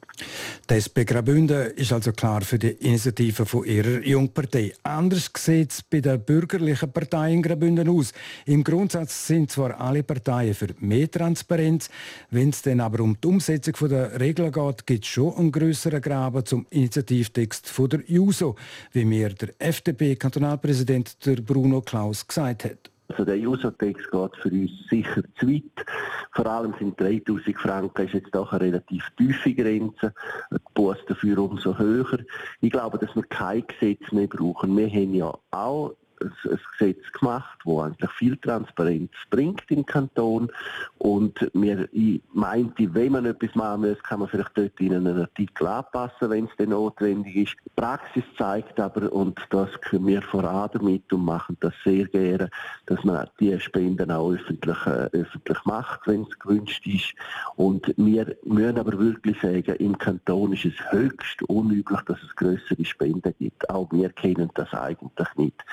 Die 0.70 0.74
SP 0.74 1.06
Graubünden 1.06 1.72
ist 1.74 1.94
also 1.94 2.12
klar 2.14 2.42
für 2.42 2.58
die 2.58 2.72
Initiative 2.72 3.46
von 3.46 3.64
ihrer 3.64 4.04
Jungpartei. 4.04 4.74
Anders 4.82 5.30
sieht 5.38 5.72
es 5.72 5.84
bei 5.84 6.02
den 6.02 6.24
bürgerlichen 6.24 6.92
Parteien 6.92 7.36
in 7.36 7.42
Graubünden 7.44 7.88
aus. 7.90 8.12
Im 8.46 8.64
Grundsatz 8.64 9.28
sind 9.28 9.52
zwar 9.52 9.80
alle 9.80 10.02
Parteien 10.02 10.56
für 10.56 10.70
mehr 10.80 11.12
Transparenz, 11.12 11.90
wenn 12.32 12.50
es 12.50 12.64
dann 12.64 12.80
aber 12.80 13.04
um 13.04 13.18
die 13.22 13.28
Umsetzung 13.28 13.90
der 13.90 14.20
Regeln 14.20 14.52
geht, 14.52 14.88
gibt 14.88 15.04
es 15.04 15.12
schon 15.12 15.36
einen 15.36 15.52
grösseren 15.52 16.02
Graben 16.02 16.44
zum 16.44 16.66
Initiativtext 16.72 17.70
von 17.70 17.90
der 17.90 18.02
JUSO, 18.08 18.56
wie 18.94 19.06
mir 19.06 19.30
der 19.30 19.50
FDP-Kantonalpräsident 19.60 21.18
Bruno 21.46 21.82
Klaus 21.82 22.26
gesagt 22.28 22.66
hat. 22.66 22.93
Also 23.14 23.26
der 23.26 23.38
User-Text 23.38 24.10
geht 24.10 24.38
für 24.38 24.50
uns 24.50 24.72
sicher 24.90 25.22
zu 25.40 25.48
weit. 25.48 25.86
Vor 26.32 26.48
allem 26.48 26.74
sind 26.80 27.00
3000 27.00 27.56
Franken 27.60 28.08
ist 28.08 28.14
jetzt 28.16 28.34
doch 28.34 28.52
eine 28.52 28.62
relativ 28.62 29.08
tiefe 29.18 29.54
Grenze. 29.54 30.16
Die 30.52 30.58
Buß 30.74 30.98
dafür 31.08 31.38
umso 31.38 31.78
höher. 31.78 32.18
Ich 32.62 32.72
glaube, 32.72 32.98
dass 32.98 33.16
wir 33.16 33.22
kein 33.22 33.64
Gesetz 33.68 34.12
mehr 34.12 34.26
brauchen. 34.26 34.76
Wir 34.76 34.90
haben 34.90 35.14
ja 35.14 35.32
auch 35.52 35.96
ein, 36.24 36.60
Gesetz 36.78 37.12
gemacht, 37.12 37.60
wo 37.64 37.82
eigentlich 37.82 38.12
viel 38.12 38.38
Transparenz 38.38 39.12
bringt 39.30 39.64
im 39.70 39.86
Kanton. 39.86 40.50
Und 40.98 41.54
mir, 41.54 41.88
ich 41.92 42.22
meinte, 42.34 42.94
wenn 42.94 43.12
man 43.12 43.26
etwas 43.26 43.56
machen 43.56 43.82
muss, 43.82 44.02
kann 44.04 44.20
man 44.20 44.30
vielleicht 44.30 44.58
dort 44.58 44.80
in 44.80 44.94
einen 44.94 45.20
Artikel 45.20 45.68
anpassen, 45.68 46.30
wenn 46.30 46.46
es 46.46 46.52
dann 46.58 46.70
notwendig 46.70 47.36
ist. 47.36 47.56
Die 47.66 47.72
Praxis 47.76 48.24
zeigt 48.38 48.80
aber, 48.80 49.12
und 49.12 49.40
das 49.50 49.70
können 49.82 50.08
wir 50.08 50.22
voran 50.22 50.70
damit 50.74 51.12
und 51.12 51.26
machen 51.26 51.58
das 51.60 51.74
sehr 51.84 52.06
gerne, 52.06 52.50
dass 52.86 53.04
man 53.04 53.28
die 53.40 53.60
Spenden 53.60 54.12
auch 54.12 54.32
öffentlich, 54.32 54.78
äh, 54.86 55.10
öffentlich 55.12 55.66
macht, 55.66 56.08
wenn 56.08 56.24
es 56.24 56.40
gewünscht 56.40 56.86
ist. 56.88 57.14
Und 57.56 57.94
wir 57.98 58.36
müssen 58.44 58.80
aber 58.80 58.98
wirklich 58.98 59.40
sagen, 59.42 59.76
im 59.76 59.98
Kanton 59.98 60.54
ist 60.54 60.66
es 60.66 60.92
höchst 60.92 61.44
unüblich, 61.44 62.02
dass 62.02 62.22
es 62.24 62.36
größere 62.36 62.86
Spenden 62.86 63.34
gibt. 63.40 63.70
Auch 63.70 63.92
wir 63.92 64.10
kennen 64.10 64.50
das 64.56 64.74
eigentlich 64.74 65.28
nicht. 65.36 65.64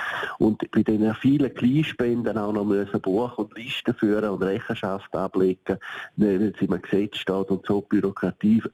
Und 0.41 0.71
bei 0.71 0.83
diesen 0.83 1.15
vielen 1.17 1.53
Kleinspenden 1.53 2.39
auch 2.39 2.55
noch 2.55 2.65
müssen 2.65 2.99
Buch 3.03 3.37
und 3.37 3.55
Listen 3.59 3.95
führen 3.95 4.31
und 4.31 4.43
Rechenschaft 4.43 5.15
ablegen, 5.15 5.77
wenn 6.17 6.43
es 6.43 6.63
im 6.63 6.81
Gesetz 6.81 7.19
steht 7.19 7.51
und 7.51 7.67
so 7.67 7.83
Bürokratie 7.83 8.63
von 8.63 8.73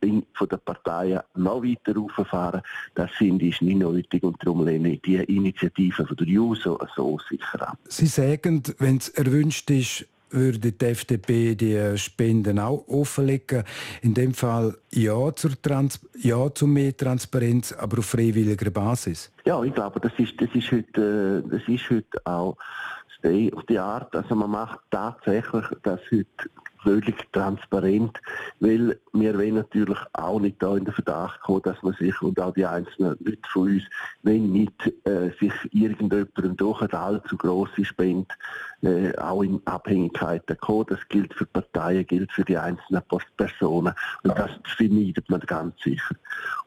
den 0.48 0.60
Parteien 0.64 1.22
noch 1.34 1.64
weiter 1.64 1.96
rauffahren, 1.96 2.62
das 2.94 3.10
finde 3.10 3.46
ich 3.46 3.60
nicht 3.60 3.78
nötig 3.78 4.22
und 4.22 4.36
darum 4.44 4.64
lehne 4.64 4.92
ich 4.92 5.02
die 5.02 5.16
Initiative 5.16 6.06
von 6.06 6.16
der 6.16 6.26
JUSO 6.28 6.78
so 6.94 7.18
sicher 7.28 7.68
ab. 7.68 7.78
Sie 7.88 8.06
sagen, 8.06 8.62
wenn 8.78 8.98
es 8.98 9.08
erwünscht 9.08 9.68
ist, 9.70 10.06
würde 10.36 10.72
die 10.72 10.84
FDP 10.84 11.54
die 11.54 11.98
Spenden 11.98 12.58
auch 12.58 12.86
offenlegen. 12.88 13.64
In 14.02 14.14
dem 14.14 14.34
Fall 14.34 14.76
ja, 14.92 15.34
zur 15.34 15.60
Trans 15.60 16.00
ja 16.18 16.52
zu 16.54 16.66
mehr 16.66 16.96
Transparenz, 16.96 17.72
aber 17.72 17.98
auf 17.98 18.06
freiwilliger 18.06 18.70
Basis. 18.70 19.32
Ja, 19.44 19.62
ich 19.62 19.74
glaube, 19.74 20.00
das 20.00 20.12
ist, 20.18 20.40
das 20.40 20.48
ist, 20.54 20.70
heute, 20.70 21.42
äh, 21.44 21.50
das 21.50 21.62
ist 21.66 21.90
heute 21.90 22.20
auch 22.24 22.56
die 23.68 23.78
Art, 23.78 24.14
also 24.14 24.34
man 24.36 24.50
macht 24.50 24.78
tatsächlich 24.90 25.64
das 25.82 26.00
heute 26.12 26.50
völlig 26.82 27.16
transparent, 27.32 28.20
weil 28.60 28.98
wir 29.20 29.34
wollen 29.34 29.54
natürlich 29.54 29.98
auch 30.12 30.40
nicht 30.40 30.62
da 30.62 30.76
in 30.76 30.84
den 30.84 30.94
Verdacht 30.94 31.40
kommen, 31.40 31.62
dass 31.62 31.82
man 31.82 31.94
sich 31.94 32.20
und 32.22 32.40
auch 32.40 32.54
die 32.54 32.66
einzelnen 32.66 33.16
Leute 33.20 33.38
von 33.48 33.72
uns, 33.72 33.82
wenn 34.22 34.52
nicht 34.52 34.92
äh, 35.04 35.30
sich 35.40 35.52
irgendjemandem 35.72 36.56
durch 36.56 36.82
eine 36.82 36.98
allzu 36.98 37.36
grosse 37.36 37.84
Spende 37.84 38.34
äh, 38.82 39.16
auch 39.18 39.42
in 39.42 39.60
Abhängigkeiten 39.64 40.56
kommen. 40.58 40.86
Das 40.88 41.00
gilt 41.08 41.34
für 41.34 41.46
Parteien, 41.46 42.06
gilt 42.06 42.32
für 42.32 42.44
die 42.44 42.56
einzelnen 42.56 43.02
Personen 43.36 43.94
und 44.22 44.38
das 44.38 44.50
vermeidet 44.76 45.28
man 45.30 45.40
ganz 45.40 45.74
sicher. 45.82 46.14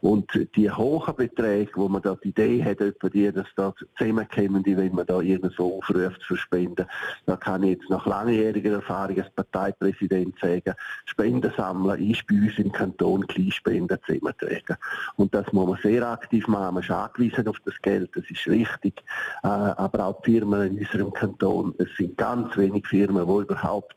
Und 0.01 0.29
die 0.55 0.71
hohen 0.71 1.15
Beträge, 1.15 1.71
wo 1.75 1.89
man 1.89 2.01
da 2.01 2.15
die 2.15 2.29
Idee 2.29 2.63
hat, 2.63 2.81
etwa 2.81 3.09
die, 3.09 3.31
dass 3.31 3.47
da 3.55 3.73
zusammenkommen, 3.97 4.63
die, 4.63 4.77
wenn 4.77 4.95
man 4.95 5.05
da 5.05 5.19
irgendwas 5.19 5.55
so 5.55 5.77
aufruft 5.77 6.21
zu 6.21 6.35
spenden, 6.35 6.85
da 7.25 7.35
kann 7.35 7.63
ich 7.63 7.77
jetzt 7.77 7.89
nach 7.89 8.05
langjähriger 8.05 8.73
Erfahrung 8.73 9.17
als 9.17 9.29
Parteipräsident 9.31 10.39
sagen, 10.39 10.73
Spenden 11.05 11.51
sammeln 11.55 11.87
bei 11.87 11.97
uns 12.43 12.57
im 12.57 12.71
Kanton 12.71 13.27
Kleinspenden 13.27 13.97
zusammentragen. 14.05 14.77
Und 15.17 15.33
das 15.33 15.51
muss 15.53 15.67
man 15.67 15.79
sehr 15.81 16.07
aktiv 16.07 16.47
machen. 16.47 16.75
Man 16.75 16.83
ist 16.83 16.91
angewiesen 16.91 17.47
auf 17.47 17.57
das 17.65 17.75
Geld, 17.81 18.09
das 18.15 18.23
ist 18.29 18.47
richtig. 18.47 19.03
Äh, 19.43 19.47
aber 19.47 20.05
auch 20.05 20.21
die 20.21 20.31
Firmen 20.31 20.77
in 20.77 20.79
unserem 20.79 21.13
Kanton, 21.13 21.73
es 21.77 21.89
sind 21.97 22.17
ganz 22.17 22.55
wenige 22.57 22.87
Firmen, 22.87 23.25
die 23.25 23.41
überhaupt 23.43 23.95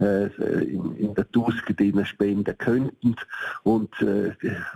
äh, 0.00 0.26
in, 0.26 0.96
in 0.96 1.14
der 1.14 1.30
Tusk 1.30 1.64
spenden 2.04 2.58
könnten. 2.58 3.16
Und 3.62 4.00
äh, 4.00 4.32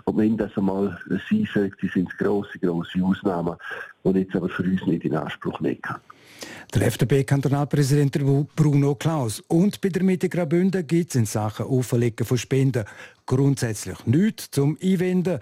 wenn 0.06 0.36
das 0.36 0.56
einmal 0.56 0.98
sein 1.08 1.48
sollte, 1.52 1.88
sind 1.88 2.10
es 2.10 2.16
grosse, 2.18 2.58
grosse 2.58 3.02
Ausnahmen, 3.02 3.56
die 4.04 4.20
jetzt 4.20 4.36
aber 4.36 4.48
für 4.48 4.62
uns 4.62 4.84
nicht 4.86 5.04
in 5.04 5.16
Anspruch 5.16 5.60
nehmen 5.60 5.82
kann. 5.82 6.00
Der 6.74 6.86
FDP-Kantonalpräsident 6.88 8.18
Bruno 8.54 8.94
Klaus. 8.96 9.40
Und 9.48 9.80
bei 9.80 9.88
der 9.88 10.02
Mitte 10.02 10.28
Graubünden 10.28 10.86
gibt 10.86 11.10
es 11.10 11.16
in 11.16 11.26
Sachen 11.26 11.66
Auferlegen 11.66 12.26
von 12.26 12.36
Spenden 12.38 12.84
grundsätzlich 13.24 14.04
nichts 14.06 14.50
zum 14.50 14.76
Einwenden. 14.82 15.38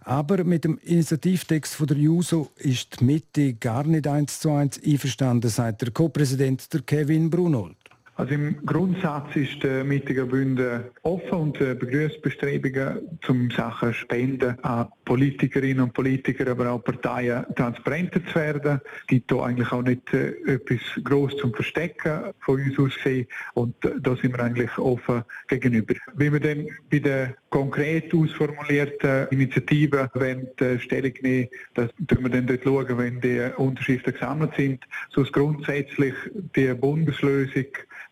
Aber 0.00 0.44
mit 0.44 0.64
dem 0.64 0.78
Initiativtext 0.78 1.74
von 1.74 1.88
der 1.88 1.96
JUSO 1.96 2.50
ist 2.56 3.00
die 3.00 3.04
Mitte 3.04 3.54
gar 3.54 3.84
nicht 3.84 4.06
eins 4.06 4.40
zu 4.40 4.50
eins 4.50 4.80
einverstanden, 4.84 5.50
sagt 5.50 5.82
der 5.82 5.90
Co-Präsident 5.90 6.68
Kevin 6.86 7.28
Brunold. 7.28 7.76
Also 8.18 8.34
im 8.34 8.66
Grundsatz 8.66 9.36
ist 9.36 9.62
der 9.62 9.84
Mittiger 9.84 10.26
Bünde 10.26 10.90
offen 11.02 11.30
und 11.30 11.60
äh, 11.60 11.76
begrüßt 11.76 12.20
Bestrebungen 12.20 13.18
zum 13.22 13.48
Sachen 13.52 13.94
Spenden 13.94 14.58
an 14.64 14.88
Politikerinnen 15.08 15.80
und 15.80 15.94
Politiker, 15.94 16.50
aber 16.50 16.70
auch 16.70 16.84
Parteien 16.84 17.46
transparenter 17.56 18.20
zu 18.26 18.34
werden. 18.34 18.80
Es 19.00 19.06
gibt 19.06 19.32
da 19.32 19.40
eigentlich 19.40 19.72
auch 19.72 19.82
nicht 19.82 20.12
äh, 20.12 20.34
etwas 20.46 20.80
groß 21.02 21.38
zum 21.38 21.54
Verstecken 21.54 22.34
von 22.40 22.60
uns 22.60 22.78
aus 22.78 22.94
gesehen 22.94 23.26
und 23.54 23.82
äh, 23.86 23.92
da 24.00 24.14
sind 24.16 24.36
wir 24.36 24.40
eigentlich 24.44 24.76
offen 24.76 25.24
gegenüber. 25.48 25.94
Wie 26.14 26.30
wir 26.30 26.40
dann 26.40 26.66
bei 26.90 26.98
den 26.98 27.34
konkret 27.48 28.12
ausformulierten 28.12 29.28
Initiativen 29.30 30.08
wenn 30.12 30.46
die 30.60 30.78
Stellung 30.78 31.14
nehmen, 31.22 31.48
das 31.72 31.88
tun 32.06 32.24
wir 32.24 32.30
dann 32.30 32.46
dort 32.46 32.64
schauen, 32.64 32.98
wenn 32.98 33.20
die 33.22 33.48
Unterschriften 33.56 34.12
gesammelt 34.12 34.52
sind. 34.58 34.84
Sonst 35.08 35.32
grundsätzlich 35.32 36.14
die 36.54 36.74
Bundeslösung 36.74 37.64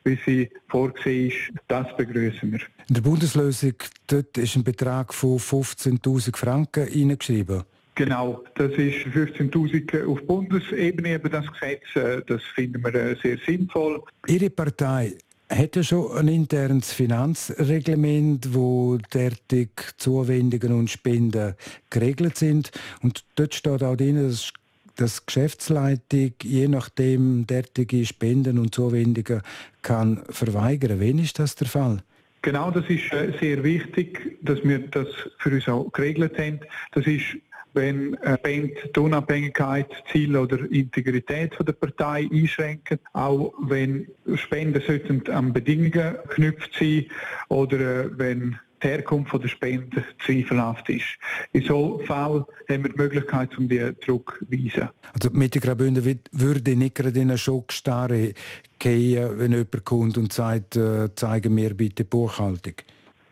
wie 0.06 0.18
sie 0.25 0.50
vorgesehen 0.68 1.30
ist, 1.30 1.36
das 1.68 1.86
begrüßen 1.96 2.52
wir. 2.52 2.60
In 2.88 2.94
der 2.94 3.02
Bundeslösung 3.02 3.75
dort 4.06 4.38
ist 4.38 4.56
ein 4.56 4.64
Betrag 4.64 5.12
von 5.12 5.38
15.000 5.38 6.36
Franken 6.36 6.88
eingeschrieben. 6.88 7.64
Genau, 7.96 8.44
das 8.54 8.72
ist 8.72 9.06
15.000 9.06 10.06
auf 10.06 10.22
Bundesebene, 10.26 11.14
eben 11.14 11.30
das 11.30 11.46
Gesetz, 11.52 11.96
äh, 11.96 12.22
das 12.26 12.42
finden 12.54 12.84
wir 12.84 12.94
äh, 12.94 13.16
sehr 13.22 13.38
sinnvoll. 13.46 14.02
Ihre 14.26 14.50
Partei 14.50 15.16
hat 15.48 15.76
ja 15.76 15.82
schon 15.82 16.12
ein 16.18 16.28
internes 16.28 16.92
Finanzreglement, 16.92 18.52
wo 18.52 18.98
derartig 19.14 19.70
Zuwendungen 19.96 20.72
und 20.72 20.90
Spenden 20.90 21.54
geregelt 21.88 22.36
sind. 22.36 22.70
Und 23.02 23.25
dort 23.36 23.54
steht 23.54 23.82
auch 23.82 23.96
drin, 23.96 24.28
dass 24.28 24.52
dass 24.96 25.26
Geschäftsleitung 25.26 26.32
je 26.42 26.68
nachdem 26.68 27.46
derartige 27.46 28.04
Spenden 28.04 28.58
und 28.58 28.74
Zuwendungen 28.74 29.42
kann 29.82 30.22
verweigern. 30.30 31.00
Wen 31.00 31.18
ist 31.18 31.38
das 31.38 31.54
der 31.54 31.68
Fall? 31.68 32.02
Genau, 32.42 32.70
das 32.70 32.84
ist 32.88 33.12
äh, 33.12 33.32
sehr 33.40 33.64
wichtig, 33.64 34.38
dass 34.42 34.62
wir 34.62 34.78
das 34.78 35.08
für 35.38 35.50
uns 35.50 35.68
auch 35.68 35.90
geregelt 35.92 36.38
haben. 36.38 36.60
Das 36.92 37.06
ist 37.06 37.36
wenn 37.76 38.16
eine 38.22 38.38
Band 38.38 38.72
die 38.96 39.00
Unabhängigkeit, 39.00 39.86
Ziel 40.10 40.34
oder 40.34 40.58
Integrität 40.70 41.54
von 41.54 41.66
der 41.66 41.74
Partei 41.74 42.26
einschränken, 42.32 42.98
auch 43.12 43.52
wenn 43.60 44.08
Spenden 44.34 44.82
sollten 44.84 45.28
an 45.30 45.52
Bedingungen 45.52 45.90
geknüpft 45.92 46.72
sein 46.78 47.04
oder 47.48 48.04
äh, 48.04 48.18
wenn 48.18 48.58
die 48.83 48.88
Herkunft 48.88 49.33
der 49.33 49.49
Spende 49.49 50.04
zweifelhaft 50.25 50.88
ist. 50.88 51.04
In 51.52 51.62
so 51.62 51.97
einem 51.97 52.06
Fall 52.06 52.47
haben 52.68 52.83
wir 52.85 52.90
die 52.90 52.97
Möglichkeit, 52.97 53.56
um 53.59 53.68
die 53.68 53.92
zurückzuweisen. 54.04 54.88
Also 55.12 55.28
die 55.30 55.37
Mitte 55.37 55.61
Graubünden 55.61 56.21
würde 56.33 56.76
nicht 56.76 56.95
gerade 56.95 57.18
in 57.18 57.30
eine 57.30 57.38
Schockstarre 57.38 58.33
gehen, 58.78 59.38
wenn 59.38 59.52
jemand 59.52 59.85
kommt 59.85 60.18
und 60.18 60.33
sagt, 60.33 60.76
äh, 60.76 61.14
zeigen 61.14 61.54
mir 61.54 61.75
bitte 61.75 62.04
Buchhaltung? 62.04 62.75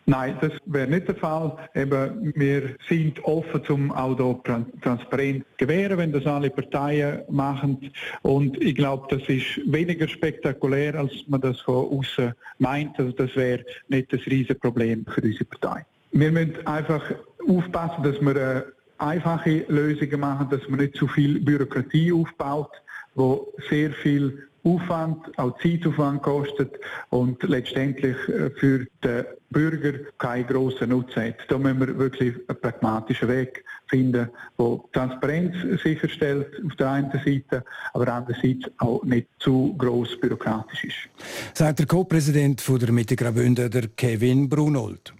Nein, 0.07 0.37
das 0.39 0.51
wäre 0.65 0.87
nicht 0.87 1.07
der 1.07 1.15
Fall. 1.15 1.57
Eben, 1.73 2.31
wir 2.35 2.75
sind 2.87 3.23
offen, 3.23 3.61
um 3.69 3.91
auch 3.91 4.15
hier 4.15 4.65
Transparenz 4.81 5.43
gewähren, 5.57 5.97
wenn 5.97 6.11
das 6.11 6.27
alle 6.27 6.51
Parteien 6.51 7.23
machen. 7.29 7.91
Und 8.21 8.61
ich 8.61 8.75
glaube, 8.75 9.07
das 9.09 9.27
ist 9.27 9.59
weniger 9.65 10.07
spektakulär, 10.07 10.93
als 10.93 11.11
man 11.27 11.41
das 11.41 11.59
von 11.61 11.87
außen 11.97 12.33
meint. 12.59 12.99
Also 12.99 13.13
das 13.13 13.35
wäre 13.35 13.65
nicht 13.87 14.13
das 14.13 14.23
riesige 14.27 14.55
Problem 14.55 15.05
für 15.07 15.21
unsere 15.21 15.45
Partei. 15.45 15.85
Wir 16.11 16.31
müssen 16.31 16.55
einfach 16.67 17.03
aufpassen, 17.47 18.03
dass 18.03 18.21
wir 18.21 18.35
äh, 18.35 18.63
einfache 18.99 19.65
Lösungen 19.67 20.19
machen, 20.19 20.49
dass 20.51 20.69
man 20.69 20.81
nicht 20.81 20.95
zu 20.95 21.07
viel 21.07 21.39
Bürokratie 21.39 22.13
aufbaut, 22.13 22.71
wo 23.15 23.51
sehr 23.69 23.91
viel 23.91 24.47
Aufwand, 24.65 25.37
auch 25.37 25.57
Zeitaufwand 25.59 26.23
kostet 26.23 26.73
und 27.09 27.41
letztendlich 27.43 28.17
äh, 28.27 28.49
für 28.49 28.87
den 29.03 29.25
Bürger 29.51 29.99
keinen 30.17 30.47
grossen 30.47 30.89
Nutzen 30.89 31.23
hat. 31.23 31.35
Da 31.47 31.57
müssen 31.57 31.79
wir 31.79 31.97
wirklich 31.97 32.35
einen 32.47 32.59
pragmatischen 32.59 33.29
Weg 33.29 33.63
finden, 33.87 34.29
der 34.57 34.79
Transparenz 34.91 35.55
sicherstellt 35.81 36.47
auf 36.65 36.75
der 36.75 36.91
einen 36.91 37.11
Seite, 37.11 37.63
aber 37.93 38.11
andererseits 38.11 38.69
auch 38.79 39.03
nicht 39.03 39.27
zu 39.39 39.75
gross 39.77 40.19
bürokratisch 40.19 40.83
ist. 40.83 41.09
Sagt 41.53 41.79
der 41.79 41.85
Co-Präsident 41.85 42.63
der 42.67 42.91
Mitte 42.91 43.15
Graubünden, 43.15 43.69
der 43.69 43.87
Kevin 43.95 44.49
Brunold. 44.49 45.13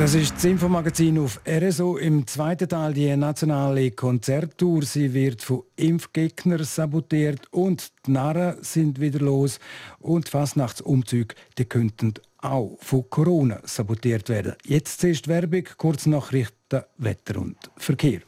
Das 0.00 0.14
ist 0.14 0.36
das 0.36 0.46
Infomagazin 0.46 1.18
auf 1.18 1.42
RSO. 1.46 1.98
Im 1.98 2.26
zweiten 2.26 2.66
Teil 2.66 2.94
die 2.94 3.14
nationale 3.14 3.90
Konzerttour. 3.90 4.82
Sie 4.82 5.12
wird 5.12 5.42
von 5.42 5.64
Impfgegnern 5.76 6.64
sabotiert 6.64 7.46
und 7.50 7.92
die 8.06 8.12
Narren 8.12 8.56
sind 8.62 8.98
wieder 8.98 9.18
los. 9.18 9.60
Und 9.98 10.30
Fastnachtsumzüge, 10.30 11.34
die 11.58 11.66
könnten 11.66 12.14
auch 12.38 12.78
von 12.80 13.10
Corona 13.10 13.60
sabotiert 13.64 14.30
werden. 14.30 14.54
Jetzt 14.64 15.02
zuerst 15.02 15.28
Werbung, 15.28 15.64
kurz 15.76 16.06
Nachrichten, 16.06 16.80
Wetter 16.96 17.38
und 17.38 17.58
Verkehr. 17.76 18.22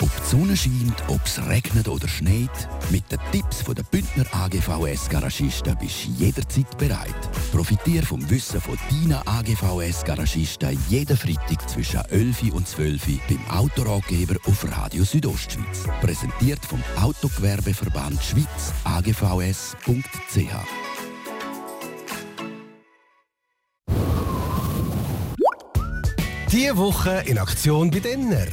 Ob 0.00 0.10
die 0.14 0.30
Sonne 0.30 0.56
scheint, 0.56 1.02
ob 1.08 1.20
es 1.24 1.44
regnet 1.48 1.88
oder 1.88 2.06
schneit, 2.06 2.68
mit 2.90 3.10
den 3.10 3.18
Tipps 3.32 3.64
der 3.64 3.82
Bündner 3.82 4.24
AGVS 4.32 5.08
Garagisten 5.08 5.76
bist 5.76 6.06
du 6.06 6.24
jederzeit 6.24 6.78
bereit. 6.78 7.14
Profitiere 7.50 8.06
vom 8.06 8.30
Wissen 8.30 8.60
von 8.60 8.78
deinen 8.88 9.18
AGVS 9.26 10.04
Garagisten 10.04 10.78
jeden 10.88 11.16
Freitag 11.16 11.68
zwischen 11.68 12.00
11 12.10 12.52
und 12.52 12.68
12 12.68 13.08
Uhr 13.08 13.18
beim 13.28 13.58
Autoratgeber 13.58 14.36
auf 14.46 14.64
Radio 14.70 15.02
Südostschweiz. 15.02 15.88
Präsentiert 16.00 16.64
vom 16.64 16.80
Autogewerbeverband 17.02 18.22
Schweiz 18.22 18.72
agvs.ch. 18.84 19.74
Diese 26.52 26.76
Woche 26.76 27.24
in 27.26 27.38
Aktion 27.38 27.90
bei 27.90 27.98
Denner. 27.98 28.46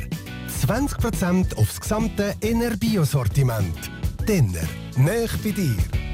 20% 0.56 1.56
aufs 1.58 1.80
gesamte 1.80 2.36
Enerbio-Sortiment. 2.42 3.92
Denner, 4.28 4.68
nöch 4.98 5.32
bei 5.44 5.52
dir. 5.52 6.05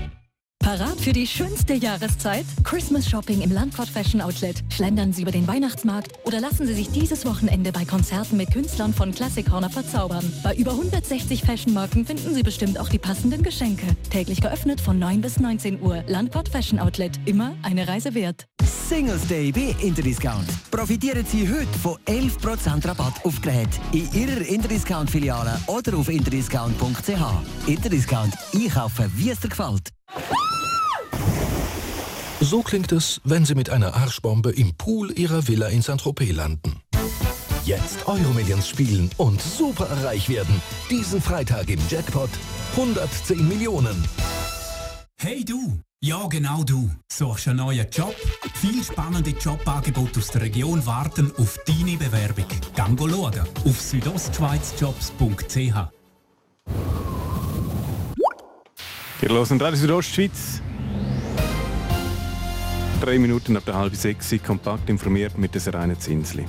Parat 0.71 1.01
für 1.01 1.11
die 1.11 1.27
schönste 1.27 1.73
Jahreszeit? 1.73 2.45
Christmas 2.63 3.09
Shopping 3.09 3.41
im 3.41 3.51
Landquart 3.51 3.89
Fashion 3.89 4.21
Outlet. 4.21 4.63
Schlendern 4.73 5.11
Sie 5.11 5.23
über 5.23 5.31
den 5.31 5.45
Weihnachtsmarkt 5.45 6.13
oder 6.23 6.39
lassen 6.39 6.65
Sie 6.65 6.73
sich 6.73 6.89
dieses 6.89 7.25
Wochenende 7.25 7.73
bei 7.73 7.83
Konzerten 7.83 8.37
mit 8.37 8.51
Künstlern 8.51 8.93
von 8.93 9.13
Classic 9.13 9.45
Corner 9.45 9.69
verzaubern. 9.69 10.31
Bei 10.43 10.55
über 10.55 10.71
160 10.71 11.43
Fashion-Marken 11.43 12.05
finden 12.05 12.33
Sie 12.33 12.41
bestimmt 12.41 12.79
auch 12.79 12.87
die 12.87 12.99
passenden 12.99 13.43
Geschenke. 13.43 13.85
Täglich 14.11 14.39
geöffnet 14.39 14.79
von 14.79 14.97
9 14.97 15.19
bis 15.19 15.41
19 15.41 15.81
Uhr. 15.81 16.05
Landquart 16.07 16.47
Fashion 16.47 16.79
Outlet. 16.79 17.19
Immer 17.25 17.53
eine 17.63 17.89
Reise 17.89 18.13
wert. 18.13 18.45
Singles 18.63 19.27
Day 19.27 19.51
bei 19.51 19.75
Interdiscount. 19.81 20.47
Profitieren 20.71 21.25
Sie 21.25 21.49
heute 21.49 21.79
von 21.83 21.97
11% 22.05 22.87
Rabatt 22.87 23.25
auf 23.25 23.41
Geräte 23.41 23.77
in 23.91 24.09
Ihrer 24.13 24.39
Interdiscount-Filiale 24.39 25.59
oder 25.67 25.97
auf 25.97 26.07
interdiscount.ch. 26.07 27.67
Interdiscount. 27.67 28.33
Einkaufen, 28.55 29.11
wie 29.17 29.31
es 29.31 29.39
dir 29.41 29.49
gefällt. 29.49 29.89
So 32.43 32.63
klingt 32.63 32.91
es, 32.91 33.21
wenn 33.24 33.45
Sie 33.45 33.53
mit 33.53 33.69
einer 33.69 33.93
Arschbombe 33.93 34.50
im 34.51 34.74
Pool 34.74 35.12
Ihrer 35.12 35.48
Villa 35.48 35.67
in 35.67 35.83
Saint-Tropez 35.83 36.36
landen. 36.36 36.81
Jetzt 37.65 38.07
Euromillions 38.07 38.67
spielen 38.67 39.12
und 39.17 39.39
super 39.39 39.88
reich 40.03 40.27
werden. 40.27 40.60
Diesen 40.89 41.21
Freitag 41.21 41.69
im 41.69 41.79
Jackpot 41.88 42.31
110 42.75 43.48
Millionen. 43.48 44.03
Hey 45.19 45.45
du! 45.45 45.79
Ja, 46.03 46.25
genau 46.25 46.63
du. 46.63 46.89
Suchst 47.13 47.48
einen 47.48 47.57
neuen 47.57 47.86
Job? 47.91 48.15
Viel 48.55 48.83
spannende 48.83 49.29
Jobangebote 49.29 50.19
aus 50.19 50.29
der 50.29 50.41
Region 50.41 50.83
warten 50.88 51.31
auf 51.38 51.60
deine 51.67 51.95
Bewerbung. 51.95 52.48
Gang 52.75 53.00
schauen 53.00 53.39
auf 53.65 53.79
südostschweizjobs.ch. 53.79 55.57
Ihr 59.22 59.29
hört 59.29 59.51
Radio 59.61 59.75
Südostschweiz. 59.75 60.63
Drei 63.01 63.18
Minuten 63.18 63.57
ab 63.57 63.66
der 63.66 63.74
halben 63.74 63.96
sechs, 63.96 64.31
kompakt 64.46 64.87
informiert 64.87 65.35
mit 65.35 65.55
der 65.55 65.61
Serena 65.61 65.98
Zinsli. 65.98 66.46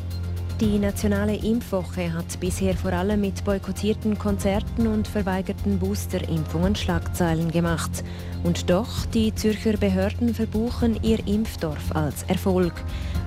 Die 0.61 0.79
nationale 0.79 1.35
Impfwoche 1.35 2.13
hat 2.13 2.39
bisher 2.41 2.75
vor 2.77 2.93
allem 2.93 3.23
mit 3.23 3.43
boykottierten 3.43 4.19
Konzerten 4.19 4.87
und 4.87 5.09
verweigerten 5.09 5.79
Boosterimpfungen 5.79 6.77
Schlagzeilen 6.77 7.51
gemacht. 7.51 8.05
Und 8.45 8.69
doch, 8.69 9.07
die 9.07 9.35
Zürcher 9.35 9.79
Behörden 9.79 10.35
verbuchen 10.35 11.03
ihr 11.03 11.27
Impfdorf 11.27 11.97
als 11.97 12.25
Erfolg. 12.25 12.75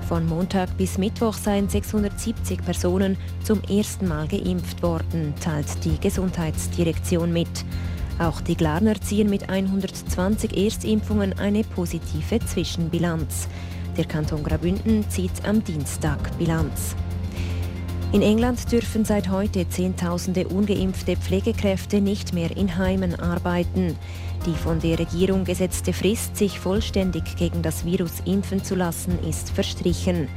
Von 0.06 0.24
Montag 0.28 0.76
bis 0.76 0.96
Mittwoch 0.96 1.34
seien 1.34 1.68
670 1.68 2.64
Personen 2.64 3.16
zum 3.42 3.60
ersten 3.64 4.06
Mal 4.06 4.28
geimpft 4.28 4.84
worden, 4.84 5.34
teilt 5.42 5.84
die 5.84 5.98
Gesundheitsdirektion 5.98 7.32
mit. 7.32 7.64
Auch 8.18 8.40
die 8.40 8.56
Glarner 8.56 8.98
ziehen 9.00 9.28
mit 9.28 9.50
120 9.50 10.56
Erstimpfungen 10.56 11.38
eine 11.38 11.64
positive 11.64 12.38
Zwischenbilanz. 12.38 13.48
Der 13.96 14.06
Kanton 14.06 14.42
Graubünden 14.42 15.08
zieht 15.10 15.44
am 15.46 15.62
Dienstag 15.62 16.18
Bilanz. 16.38 16.96
In 18.12 18.22
England 18.22 18.72
dürfen 18.72 19.04
seit 19.04 19.28
heute 19.28 19.68
Zehntausende 19.68 20.48
ungeimpfte 20.48 21.16
Pflegekräfte 21.16 22.00
nicht 22.00 22.32
mehr 22.32 22.56
in 22.56 22.78
Heimen 22.78 23.18
arbeiten. 23.18 23.96
Die 24.46 24.54
von 24.54 24.80
der 24.80 24.98
Regierung 24.98 25.44
gesetzte 25.44 25.92
Frist, 25.92 26.36
sich 26.36 26.58
vollständig 26.58 27.36
gegen 27.36 27.62
das 27.62 27.84
Virus 27.84 28.22
impfen 28.24 28.64
zu 28.64 28.76
lassen, 28.76 29.18
ist 29.28 29.50
verstrichen. 29.50 30.28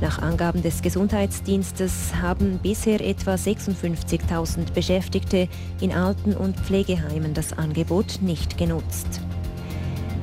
Nach 0.00 0.22
Angaben 0.22 0.62
des 0.62 0.80
Gesundheitsdienstes 0.80 2.14
haben 2.22 2.60
bisher 2.62 3.00
etwa 3.00 3.34
56.000 3.34 4.72
Beschäftigte 4.72 5.48
in 5.80 5.92
Alten- 5.92 6.34
und 6.34 6.56
Pflegeheimen 6.56 7.34
das 7.34 7.52
Angebot 7.52 8.20
nicht 8.22 8.56
genutzt. 8.56 9.20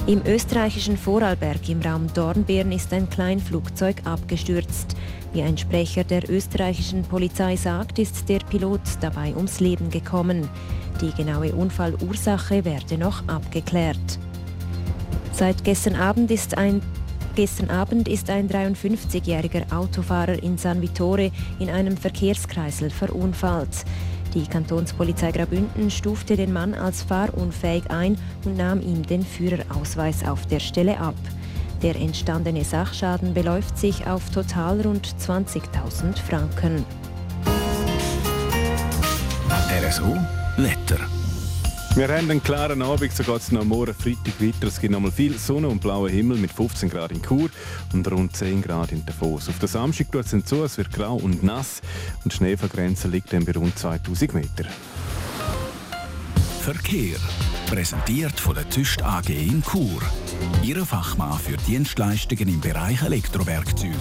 Im 0.08 0.22
österreichischen 0.26 0.98
Vorarlberg 0.98 1.68
im 1.68 1.82
Raum 1.82 2.08
Dornbirn 2.14 2.72
ist 2.72 2.94
ein 2.94 3.10
Kleinflugzeug 3.10 3.98
abgestürzt. 4.06 4.96
Wie 5.34 5.42
ein 5.42 5.58
Sprecher 5.58 6.04
der 6.06 6.30
österreichischen 6.30 7.02
Polizei 7.02 7.58
sagt, 7.58 8.00
ist 8.00 8.30
der 8.30 8.40
Pilot 8.40 8.82
dabei 9.02 9.36
ums 9.36 9.60
Leben 9.60 9.90
gekommen. 9.90 10.48
Die 11.02 11.12
genaue 11.12 11.54
Unfallursache 11.54 12.64
werde 12.64 12.98
noch 12.98 13.28
abgeklärt. 13.28 14.20
Seit 15.34 15.66
gestern 15.66 15.96
Abend 15.96 16.32
ist 16.32 16.58
ein 16.58 16.82
Gestern 17.36 17.70
Abend 17.70 18.08
ist 18.08 18.30
ein 18.30 18.50
53-jähriger 18.50 19.74
Autofahrer 19.74 20.42
in 20.42 20.58
San 20.58 20.82
Vittore 20.82 21.32
in 21.60 21.70
einem 21.70 21.98
Verkehrskreisel 21.98 22.90
verunfallt. 22.90 23.84
Die 24.34 24.48
Kantonspolizei 24.48 25.34
Graubünden 25.34 25.92
stufte 25.92 26.38
den 26.38 26.54
Mann 26.54 26.74
als 26.74 27.04
fahrunfähig 27.04 27.92
ein 27.92 28.18
und 28.46 28.56
nahm 28.56 28.82
ihm 28.82 29.06
den 29.06 29.24
Führerausweis 29.24 30.26
auf 30.26 30.46
der 30.46 30.62
Stelle 30.62 30.98
ab. 30.98 31.16
Der 31.82 31.98
entstandene 31.98 32.64
Sachschaden 32.64 33.34
beläuft 33.34 33.78
sich 33.78 34.08
auf 34.08 34.30
total 34.30 34.80
rund 34.82 35.06
20.000 35.06 36.18
Franken. 36.18 36.86
RSO 39.84 40.16
Wetter. 40.58 41.25
Wir 41.96 42.10
haben 42.10 42.30
einen 42.30 42.44
klaren 42.44 42.82
Abend, 42.82 43.14
so 43.14 43.24
geht 43.24 43.38
es 43.38 43.54
noch 43.54 43.64
morgen 43.64 43.94
Freitag 43.94 44.42
weiter. 44.42 44.68
Es 44.68 44.82
gibt 44.82 44.92
nochmal 44.92 45.14
viel 45.14 45.38
Sonne 45.38 45.70
und 45.70 45.80
blauer 45.80 46.10
Himmel 46.10 46.38
mit 46.38 46.52
15 46.52 46.90
Grad 46.90 47.14
in 47.14 47.22
Chur 47.22 47.50
und 47.94 48.12
rund 48.12 48.36
10 48.36 48.62
Grad 48.62 48.92
in 48.92 49.06
Davos. 49.06 49.48
Auf 49.48 49.60
der 49.60 49.70
Samstag 49.70 50.12
tut 50.12 50.26
es 50.26 50.32
hinzu, 50.32 50.66
es 50.66 50.78
wird 50.78 50.92
grau 50.92 51.16
und 51.16 51.42
nass 51.42 51.82
und 52.26 52.34
die 52.34 52.36
Schneefallgrenze 52.36 53.08
liegt 53.08 53.32
dann 53.32 53.46
bei 53.46 53.54
rund 53.54 53.80
2000 53.80 54.34
Meter. 54.34 54.66
Verkehr. 56.60 57.16
Präsentiert 57.68 58.42
von 58.42 58.56
der 58.56 58.70
Tüst 58.70 59.02
AG 59.02 59.30
in 59.30 59.64
Chur. 59.64 60.02
Ihre 60.64 60.86
Fachmann 60.86 61.38
für 61.38 61.58
Dienstleistungen 61.58 62.48
im 62.48 62.60
Bereich 62.60 63.04
Elektrowerkzeug. 63.04 63.92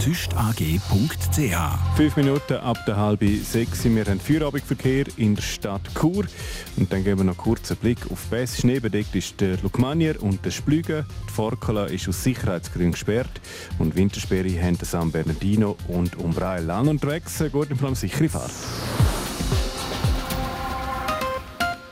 züstag.ch 0.00 1.96
Fünf 1.96 2.16
Minuten 2.16 2.54
ab 2.54 2.78
der 2.86 2.96
halben 2.96 3.44
sechs. 3.44 3.84
Wir 3.84 4.04
haben 4.06 4.18
Feierabendverkehr 4.18 5.04
in 5.16 5.34
der 5.34 5.42
Stadt 5.42 5.82
Chur. 5.94 6.24
Und 6.76 6.92
dann 6.92 7.04
geben 7.04 7.20
wir 7.20 7.24
noch 7.24 7.36
kurz 7.36 7.70
einen 7.70 7.80
Blick 7.80 8.10
auf 8.10 8.24
Bess. 8.26 8.58
Schneebedeckt 8.58 9.14
ist 9.14 9.40
der 9.40 9.58
Lugmanier 9.58 10.22
und 10.22 10.44
der 10.44 10.50
Splüge. 10.50 11.04
Die 11.28 11.32
Forkela 11.32 11.84
ist 11.86 12.08
aus 12.08 12.22
Sicherheitsgründen 12.22 12.92
gesperrt. 12.92 13.40
Und 13.78 13.94
Wintersperre 13.94 14.62
haben 14.62 14.78
San 14.82 15.10
Bernardino 15.10 15.76
und 15.88 16.16
Umbrail 16.16 16.64
lang 16.64 16.88
unterwegs. 16.88 17.42
Guten 17.52 17.76
Plan, 17.76 17.94
sichere 17.94 18.28
Fahrt. 18.28 18.52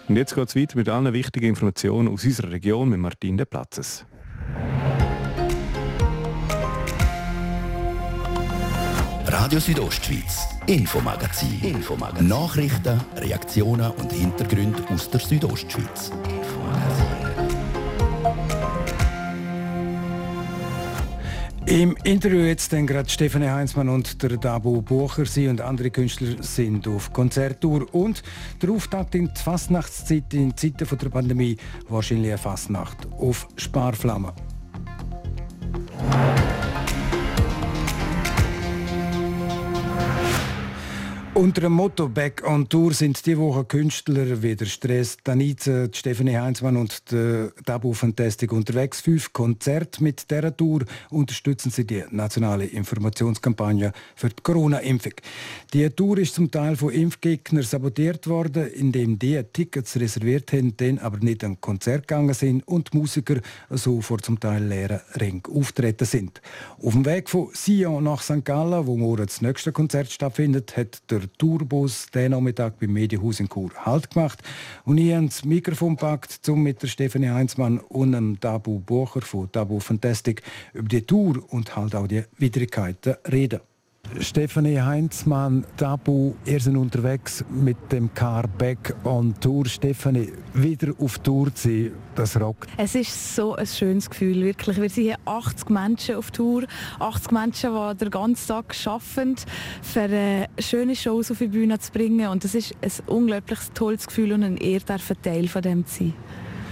Und 0.09 0.17
jetzt 0.17 0.35
geht 0.35 0.49
es 0.49 0.57
weiter 0.57 0.77
mit 0.77 0.89
allen 0.89 1.13
wichtigen 1.13 1.47
Informationen 1.47 2.09
aus 2.09 2.25
unserer 2.25 2.51
Region 2.53 2.89
mit 2.89 3.01
Martin 3.01 3.37
de 3.37 3.45
Platzes. 3.45 4.07
Radio 9.27 9.59
Südostschweiz, 9.59 10.47
Infomagazin. 10.67 11.61
Infomagazin. 11.63 12.29
Nachrichten, 12.29 13.01
Reaktionen 13.17 13.91
und 13.93 14.13
Hintergründe 14.13 14.83
aus 14.89 15.11
der 15.11 15.21
Südostschweiz. 15.21 16.13
Im 21.69 21.97
Interview 22.05 22.43
jetzt 22.43 22.73
dann 22.73 22.87
gerade 22.87 23.09
Stefanie 23.09 23.49
Heinzmann 23.49 23.89
und 23.89 24.23
der 24.23 24.37
Dabu 24.37 24.83
Bucher. 24.83 25.27
Sie 25.27 25.49
und 25.49 25.61
andere 25.61 25.91
Künstler 25.91 26.41
sind 26.41 26.87
auf 26.87 27.13
Konzerttour 27.13 27.93
und 27.93 28.23
der 28.63 28.71
Auftakt 28.71 29.17
in 29.17 29.33
die 29.35 29.41
Fastnachtszeit 29.43 30.33
in 30.33 30.57
Zeiten 30.57 30.87
der 30.97 31.09
Pandemie 31.09 31.57
wahrscheinlich 31.89 32.29
eine 32.29 32.39
Fastnacht 32.39 33.09
auf 33.19 33.49
Sparflamme. 33.57 34.33
Unter 41.37 41.61
dem 41.61 41.73
Motto 41.73 42.09
Back 42.09 42.43
on 42.49 42.67
Tour 42.67 42.95
sind 42.95 43.27
die 43.27 43.37
Woche 43.37 43.67
Künstler 43.67 44.43
wie 44.43 44.57
der 44.57 44.65
Stress, 44.65 45.19
Danice, 45.23 45.91
Stephanie 45.93 46.39
Heinzmann 46.39 46.79
und 46.79 47.13
der 47.13 47.53
Tabu 47.67 47.93
Fantastic 47.93 48.55
unterwegs. 48.55 49.03
Fünf 49.03 49.35
Konzerte 49.35 50.03
mit 50.03 50.31
dieser 50.31 50.57
Tour 50.57 50.87
unterstützen 51.11 51.71
sie 51.71 51.87
die 51.87 52.05
nationale 52.11 52.65
Informationskampagne 52.65 53.93
für 54.15 54.31
die 54.31 54.43
Corona-Impfung. 54.43 55.13
Die 55.75 55.91
Tour 55.91 56.17
ist 56.17 56.37
zum 56.37 56.51
Teil 56.51 56.75
von 56.75 56.91
Impfgegnern 56.91 57.65
sabotiert 57.65 58.29
worden, 58.29 58.69
indem 58.69 59.19
die 59.19 59.39
Tickets 59.53 60.01
reserviert 60.01 60.55
haben, 60.55 60.75
dann 60.79 60.99
aber 60.99 61.19
nicht 61.19 61.45
an 61.45 61.61
Konzert 61.61 62.09
gegangen 62.09 62.33
sind 62.33 62.67
und 62.67 62.95
Musiker 62.95 63.43
so 63.69 64.01
vor 64.01 64.21
zum 64.21 64.41
Teil 64.41 64.65
leeren 64.65 65.03
Ring 65.21 65.47
auftreten 65.55 66.07
sind. 66.07 66.41
Auf 66.83 66.95
dem 66.95 67.05
Weg 67.05 67.29
von 67.29 67.51
Sion 67.53 68.05
nach 68.05 68.23
St. 68.23 68.43
Gallen, 68.43 68.87
wo 68.87 68.97
morgen 68.97 69.27
das 69.27 69.43
nächste 69.43 69.71
Konzert 69.71 70.11
stattfindet, 70.11 70.79
hat 70.79 71.03
der 71.11 71.26
Tourbus 71.39 72.07
den 72.15 72.33
Nachmittag 72.33 72.79
beim 72.79 72.93
Medienhaus 72.93 73.41
in 73.41 73.49
Chur 73.49 73.71
Halt 73.85 74.11
gemacht. 74.11 74.43
Und 74.85 74.99
ich 74.99 75.15
habe 75.15 75.29
Mikrofon 75.45 75.97
gepackt, 75.97 76.49
um 76.49 76.63
mit 76.63 76.83
der 76.83 76.89
Stefanie 76.89 77.29
Heinzmann 77.29 77.79
und 77.79 78.13
dem 78.13 78.41
Tabu 78.41 78.79
Bucher 78.81 79.23
von 79.23 79.51
Tabu 79.51 79.81
Fantastic 79.81 80.43
über 80.73 80.89
die 80.89 81.03
Tour 81.03 81.45
und 81.49 81.77
halt 81.77 81.95
auch 81.95 82.07
die 82.07 82.25
Widrigkeiten 82.39 83.17
reden. 83.31 83.61
Stefanie 84.21 84.81
Heinzmann, 84.81 85.65
Tabu, 85.77 86.35
ihr 86.45 86.61
seid 86.61 86.77
unterwegs 86.77 87.45
mit 87.51 87.77
dem 87.93 88.13
Car 88.15 88.49
Back 88.49 88.95
on 89.05 89.35
Tour. 89.41 89.67
Stefanie, 89.67 90.33
wieder 90.55 90.93
auf 90.99 91.19
Tour 91.19 91.55
zu 91.55 91.69
sein, 91.69 91.93
das 92.15 92.41
rockt. 92.41 92.69
Es 92.77 92.95
ist 92.95 93.37
so 93.37 93.55
ein 93.55 93.67
schönes 93.67 94.09
Gefühl, 94.09 94.43
wirklich. 94.43 94.81
Wir 94.81 94.89
sind 94.89 95.05
hier 95.05 95.17
80 95.25 95.71
Menschen 95.71 96.17
auf 96.17 96.31
Tour, 96.31 96.65
80 96.99 97.33
Menschen, 97.33 97.71
die 97.75 97.97
den 98.05 98.11
ganzen 98.11 98.49
Tag 98.49 98.75
arbeiten, 98.87 99.37
für 99.83 100.01
äh, 100.01 100.47
schöne 100.59 100.97
Shows 100.97 101.31
auf 101.31 101.39
die 101.39 101.49
Bühne 101.49 101.79
zu 101.79 101.93
bringen. 101.93 102.29
Und 102.29 102.45
es 102.45 102.55
ist 102.55 102.75
ein 102.83 102.91
unglaublich 103.07 103.59
tolles 103.75 104.07
Gefühl 104.07 104.33
und 104.33 104.43
ein 104.43 104.57
Ehr, 104.57 104.81
Teil 104.85 105.49
von 105.49 105.63
dem 105.63 105.87
zu 105.87 105.99
sein. 105.99 106.15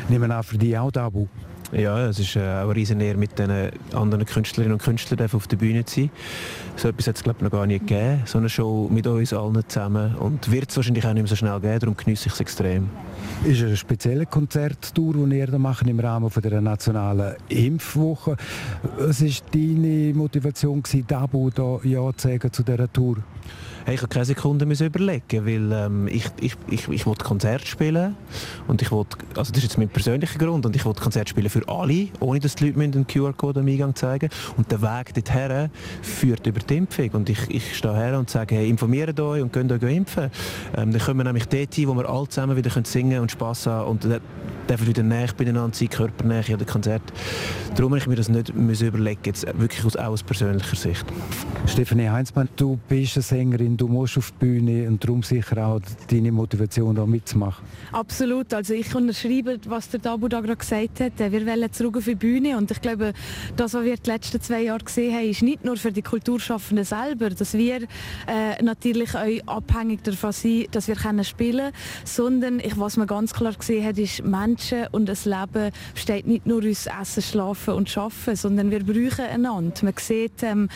Nehmen 0.08 0.28
wir 0.28 0.36
an, 0.36 0.42
für 0.42 0.58
dich 0.58 0.76
auch 0.76 0.90
Tabu? 0.90 1.26
Ja, 1.76 2.06
es 2.06 2.20
ist 2.20 2.36
äh, 2.36 2.40
auch 2.40 2.66
eine 2.66 2.76
riesen 2.76 3.00
Ehre, 3.00 3.18
mit 3.18 3.36
den 3.36 3.50
anderen 3.92 4.24
Künstlerinnen 4.24 4.74
und 4.74 4.82
Künstlern 4.82 5.28
auf 5.32 5.48
der 5.48 5.56
Bühne 5.56 5.84
zu 5.84 6.02
sein. 6.02 6.10
So 6.76 6.88
etwas 6.88 7.08
hat 7.08 7.16
es 7.16 7.24
glaube 7.24 7.38
ich 7.38 7.44
noch 7.44 7.50
gar 7.50 7.66
nicht 7.66 7.86
gegeben, 7.86 8.22
so 8.26 8.38
eine 8.38 8.48
Show 8.48 8.88
mit 8.92 9.06
uns 9.08 9.32
allen 9.32 9.60
zusammen. 9.66 10.14
Und 10.14 10.52
wird 10.52 10.70
es 10.70 10.76
wahrscheinlich 10.76 11.04
auch 11.04 11.12
nicht 11.12 11.22
mehr 11.22 11.28
so 11.28 11.34
schnell 11.34 11.58
geben, 11.60 11.80
darum 11.80 11.96
genieße 11.96 12.28
ich 12.28 12.34
es 12.34 12.40
extrem. 12.40 12.88
Ist 13.44 13.62
eine 13.62 13.76
spezielle 13.76 14.24
Konzerttour, 14.26 15.26
die 15.26 15.36
ihr 15.36 15.48
da 15.48 15.58
macht 15.58 15.86
im 15.88 15.98
Rahmen 15.98 16.30
von 16.30 16.42
der 16.42 16.60
nationalen 16.60 17.34
Impfwoche? 17.48 18.36
Was 18.98 19.22
war 19.22 19.30
deine 19.52 20.14
Motivation, 20.14 20.82
Dabu 21.08 21.50
da 21.50 21.80
Ja 21.82 22.08
zu 22.16 22.28
sagen 22.28 22.52
zu 22.52 22.62
dieser 22.62 22.92
Tour? 22.92 23.16
Hey, 23.86 23.96
ich 23.96 24.00
habe 24.00 24.08
keine 24.08 24.24
Sekunde 24.24 24.64
überlegen, 24.64 25.44
weil 25.44 25.70
ähm, 25.70 26.08
ich, 26.08 26.24
ich, 26.40 26.56
ich, 26.70 26.88
ich 26.88 27.04
wollte 27.04 27.22
Konzert 27.22 27.66
spielen 27.66 28.16
und 28.66 28.80
ich 28.80 28.90
wollte, 28.90 29.18
also 29.36 29.52
das 29.52 29.58
ist 29.58 29.64
jetzt 29.64 29.78
mein 29.78 29.90
persönlicher 29.90 30.38
Grund 30.38 30.64
und 30.64 30.74
ich 30.74 30.86
wollte 30.86 31.02
Konzert 31.02 31.28
spielen 31.28 31.50
für 31.50 31.68
alle, 31.68 32.08
ohne 32.20 32.40
dass 32.40 32.54
die 32.54 32.64
Leute 32.64 32.78
mir 32.78 32.84
einen 32.84 33.06
QR-Code 33.06 33.60
am 33.60 33.66
Eingang 33.66 33.94
zeigen 33.94 34.30
und 34.56 34.72
der 34.72 34.80
Weg 34.80 35.12
dorthin 35.12 35.68
führt 36.00 36.46
über 36.46 36.60
die 36.60 36.78
Impfung 36.78 37.10
und 37.10 37.28
ich, 37.28 37.50
ich 37.50 37.76
stehe 37.76 37.94
her 37.94 38.18
und 38.18 38.30
sage, 38.30 38.54
hey, 38.54 38.70
informiert 38.70 39.20
euch 39.20 39.42
und 39.42 39.52
könnt 39.52 39.70
euch 39.70 39.82
impfen. 39.82 40.30
Ähm, 40.74 40.90
dann 40.90 41.02
können 41.02 41.18
wir 41.18 41.24
nämlich 41.24 41.46
dort 41.46 41.74
hin, 41.74 41.86
wo 41.86 41.94
wir 41.94 42.08
alle 42.08 42.26
zusammen 42.26 42.56
wieder 42.56 42.70
können 42.70 42.86
singen 42.86 43.20
und 43.20 43.32
Spass 43.32 43.66
haben 43.66 43.90
und 43.90 44.08
dürfen 44.68 44.86
wieder 44.86 45.02
näher 45.02 45.28
beieinander 45.36 45.76
sein, 45.76 45.88
körpernähe 45.88 46.52
an 46.52 46.58
den 46.58 46.66
Konzert. 46.66 47.02
Darum 47.76 47.92
habe 47.92 47.98
ich 47.98 48.06
mir 48.06 48.16
das 48.16 48.28
nicht 48.28 48.54
müssen 48.54 48.88
überlegen, 48.88 49.20
jetzt 49.24 49.46
wirklich 49.58 49.84
aus, 49.84 49.96
aus 49.96 50.22
persönlicher 50.22 50.76
Sicht. 50.76 51.04
Stefanie 51.66 52.08
Heinzmann, 52.08 52.48
du 52.56 52.78
bist 52.88 53.16
eine 53.16 53.22
Sängerin, 53.22 53.76
du 53.76 53.88
musst 53.88 54.16
auf 54.18 54.30
die 54.32 54.46
Bühne 54.46 54.88
und 54.88 55.02
darum 55.02 55.22
sicher 55.22 55.66
auch 55.66 55.80
deine 56.10 56.30
Motivation 56.30 56.94
da 56.94 57.06
mitzumachen. 57.06 57.64
Absolut, 57.92 58.52
also 58.54 58.74
ich 58.74 58.94
unterschreibe, 58.94 59.58
was 59.66 59.88
der 59.88 60.00
Tabu 60.00 60.28
da 60.28 60.40
gerade 60.40 60.56
gesagt 60.56 61.00
hat. 61.00 61.12
Wir 61.18 61.46
wollen 61.46 61.72
zurück 61.72 61.96
auf 61.96 62.04
die 62.04 62.14
Bühne 62.14 62.56
und 62.56 62.70
ich 62.70 62.80
glaube, 62.80 63.12
das, 63.56 63.74
was 63.74 63.84
wir 63.84 63.96
die 63.96 64.10
letzten 64.10 64.40
zwei 64.40 64.62
Jahre 64.62 64.84
gesehen 64.84 65.14
haben, 65.14 65.28
ist 65.28 65.42
nicht 65.42 65.64
nur 65.64 65.76
für 65.76 65.92
die 65.92 66.02
Kulturschaffenden 66.02 66.84
selber, 66.84 67.30
dass 67.30 67.54
wir 67.54 67.82
äh, 68.26 68.62
natürlich 68.62 69.14
auch 69.14 69.56
abhängig 69.56 70.02
davon 70.04 70.32
sind, 70.32 70.74
dass 70.74 70.88
wir 70.88 70.96
können 70.96 71.24
spielen 71.24 71.72
können, 71.72 71.72
sondern 72.04 72.60
ich, 72.60 72.78
was 72.78 72.96
man 72.96 73.06
ganz 73.06 73.32
klar 73.32 73.52
gesehen 73.52 73.84
hat, 73.84 73.98
ist, 73.98 74.24
Menschen 74.24 74.53
und 74.92 75.08
das 75.08 75.24
Leben 75.24 75.70
besteht 75.94 76.26
nicht 76.26 76.46
nur 76.46 76.62
aus 76.64 76.86
Essen, 76.86 77.22
Schlafen 77.22 77.74
und 77.74 77.88
Schaffen, 77.88 78.36
sondern 78.36 78.70
wir 78.70 78.84
brauchen 78.84 79.24
einander. 79.24 79.74
Man 79.82 79.94
sieht, 79.98 80.42
ähm, 80.42 80.68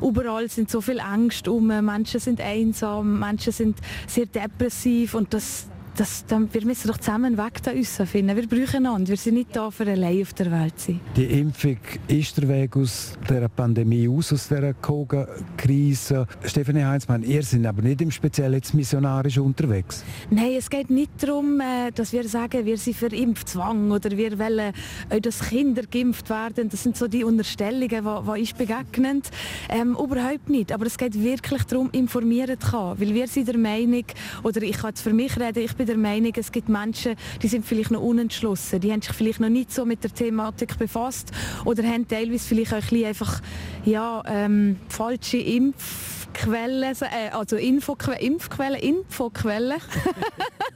überall 0.00 0.48
sind 0.48 0.70
so 0.70 0.80
viele 0.80 1.02
Ängste 1.02 1.50
um, 1.52 1.66
Menschen 1.66 2.20
sind 2.20 2.40
einsam, 2.40 3.18
Menschen 3.20 3.52
sind 3.52 3.78
sehr 4.06 4.26
depressiv 4.26 5.14
und 5.14 5.32
das 5.34 5.68
das, 5.96 6.26
dann, 6.26 6.52
wir 6.52 6.64
müssen 6.64 6.88
doch 6.88 6.98
zusammen 6.98 7.36
einen 7.36 7.38
Weg 7.38 7.62
da 7.62 8.04
finden. 8.04 8.36
Wir 8.36 8.46
brauchen 8.46 8.86
einander. 8.86 9.08
Wir 9.08 9.16
sind 9.16 9.34
nicht 9.34 9.56
da, 9.56 9.70
für 9.70 9.86
allein 9.86 10.22
auf 10.22 10.34
der 10.34 10.50
Welt 10.52 10.78
zu 10.78 10.92
sein. 10.92 11.00
Die 11.16 11.24
Impfung 11.24 11.78
ist 12.08 12.36
der 12.36 12.48
Weg 12.48 12.76
aus 12.76 13.18
der 13.28 13.48
Pandemie, 13.48 14.08
aus, 14.08 14.32
aus 14.32 14.48
der 14.48 14.74
Covid-Krise. 14.74 16.26
Stefanie 16.44 16.84
Heinzmann, 16.84 17.22
ihr 17.22 17.42
seid 17.42 17.64
aber 17.64 17.82
nicht 17.82 18.02
im 18.02 18.10
Speziellen 18.10 18.54
jetzt 18.54 18.74
missionarisch 18.74 19.38
unterwegs. 19.38 20.04
Nein, 20.30 20.54
es 20.58 20.68
geht 20.68 20.90
nicht 20.90 21.10
darum, 21.18 21.60
äh, 21.60 21.90
dass 21.92 22.12
wir 22.12 22.28
sagen, 22.28 22.64
wir 22.64 22.76
sind 22.76 22.96
für 22.96 23.06
Impfzwang 23.06 23.90
oder 23.90 24.10
wir 24.16 24.38
wollen, 24.38 24.72
äh, 25.08 25.20
dass 25.20 25.40
Kinder 25.48 25.82
geimpft 25.90 26.28
werden. 26.28 26.68
Das 26.68 26.82
sind 26.82 26.96
so 26.96 27.08
die 27.08 27.24
Unterstellungen, 27.24 27.88
die, 27.88 28.00
die 28.00 28.40
uns 28.40 28.52
begegnen. 28.52 29.22
Ähm, 29.68 29.92
überhaupt 29.92 30.48
nicht. 30.48 30.72
Aber 30.72 30.86
es 30.86 30.98
geht 30.98 31.20
wirklich 31.22 31.64
darum, 31.64 31.88
informieren 31.92 32.60
zu 32.60 32.70
können. 32.70 33.00
Weil 33.00 33.14
wir 33.14 33.28
sind 33.28 33.48
der 33.48 33.58
Meinung, 33.58 34.04
oder 34.42 34.62
ich 34.62 34.76
kann 34.76 34.90
jetzt 34.90 35.00
für 35.00 35.12
mich 35.12 35.38
reden, 35.38 35.64
ich 35.64 35.74
bin 35.74 35.85
bin 35.86 36.02
der 36.02 36.10
Meinung, 36.10 36.32
es 36.36 36.52
gibt 36.52 36.68
Menschen, 36.68 37.14
die 37.42 37.48
sind 37.48 37.64
vielleicht 37.64 37.90
noch 37.90 38.00
unentschlossen, 38.00 38.80
die 38.80 38.92
haben 38.92 39.02
sich 39.02 39.12
vielleicht 39.12 39.40
noch 39.40 39.48
nicht 39.48 39.72
so 39.72 39.84
mit 39.84 40.02
der 40.02 40.12
Thematik 40.12 40.78
befasst 40.78 41.30
oder 41.64 41.82
haben 41.84 42.06
teilweise 42.08 42.46
vielleicht 42.46 42.74
auch 42.74 42.92
ein 42.92 43.04
einfach 43.04 43.40
ja, 43.84 44.22
ähm, 44.26 44.76
falsche 44.88 45.38
Impfquellen, 45.38 46.94
äh, 47.00 47.30
also 47.32 47.56
Infoquellen, 47.56 48.20
Impfquellen, 48.20 48.80
Infoquellen. 48.80 49.80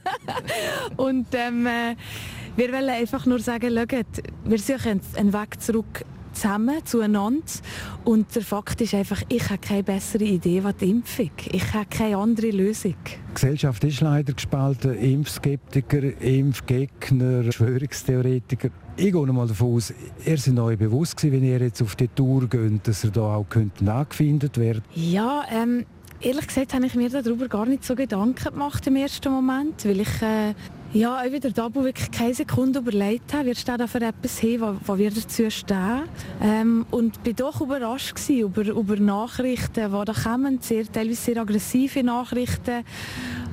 Und 0.97 1.27
ähm, 1.33 1.67
äh, 1.67 1.95
wir 2.55 2.71
wollen 2.71 2.89
einfach 2.89 3.25
nur 3.25 3.39
sagen, 3.39 3.75
schaut, 3.75 4.23
wir 4.45 4.59
suchen 4.59 5.01
einen 5.15 5.33
Weg 5.33 5.61
zurück 5.61 6.05
zusammen, 6.41 6.85
zueinander. 6.85 7.45
Und 8.03 8.35
der 8.35 8.41
Fakt 8.41 8.81
ist 8.81 8.93
einfach, 8.93 9.21
ich 9.29 9.49
habe 9.49 9.59
keine 9.59 9.83
bessere 9.83 10.23
Idee 10.23 10.61
als 10.61 10.77
die 10.77 10.89
Impfung. 10.89 11.31
Ich 11.51 11.73
habe 11.73 11.85
keine 11.89 12.17
andere 12.17 12.49
Lösung. 12.49 12.95
Die 13.29 13.33
Gesellschaft 13.33 13.83
ist 13.83 14.01
leider 14.01 14.33
gespalten. 14.33 14.95
Impfskeptiker, 14.95 16.19
Impfgegner, 16.21 17.43
Verschwörungstheoretiker. 17.43 18.69
Ich 18.97 19.11
gehe 19.11 19.25
mal 19.27 19.47
davon 19.47 19.75
aus, 19.75 19.93
ihr 20.25 20.37
seid 20.37 20.59
euch 20.59 20.77
bewusst 20.77 21.17
gewesen, 21.17 21.41
wenn 21.41 21.43
ihr 21.43 21.59
jetzt 21.59 21.81
auf 21.81 21.95
die 21.95 22.07
Tour 22.07 22.47
geht, 22.47 22.87
dass 22.87 23.03
ihr 23.03 23.11
da 23.11 23.35
auch 23.35 23.45
nachgefindet 23.79 24.57
werden 24.57 24.83
Ja, 24.93 25.45
ähm, 25.49 25.85
ehrlich 26.19 26.47
gesagt 26.47 26.73
habe 26.73 26.85
ich 26.85 26.95
mir 26.95 27.09
darüber 27.09 27.47
gar 27.47 27.65
nicht 27.65 27.85
so 27.85 27.95
Gedanken 27.95 28.51
gemacht 28.51 28.85
im 28.87 28.95
ersten 28.95 29.31
Moment, 29.31 29.85
weil 29.85 30.01
ich... 30.01 30.21
Äh, 30.21 30.53
Ja, 30.93 31.23
ich 31.23 31.31
wieder 31.31 31.51
da, 31.51 31.69
wo 31.73 31.85
wirklich 31.85 32.11
keine 32.11 32.33
Sekunde 32.33 32.79
überlegt 32.79 33.33
habe, 33.33 33.45
wird 33.45 33.65
da 33.65 33.87
für 33.87 34.01
etwas 34.01 34.39
hin, 34.39 34.59
was, 34.59 34.75
was 34.85 34.97
wird 34.97 35.15
dazu 35.15 35.49
stehen. 35.49 36.01
Ähm, 36.41 36.85
und 36.91 37.23
bin 37.23 37.33
doch 37.33 37.61
überrascht 37.61 38.13
über, 38.27 38.65
über 38.65 38.97
Nachrichten, 38.97 39.89
die 39.89 40.05
da 40.05 40.13
kommen, 40.13 40.59
sehr, 40.59 40.91
teilweise 40.91 41.21
sehr 41.21 41.37
aggressive 41.37 42.03
Nachrichten. 42.03 42.83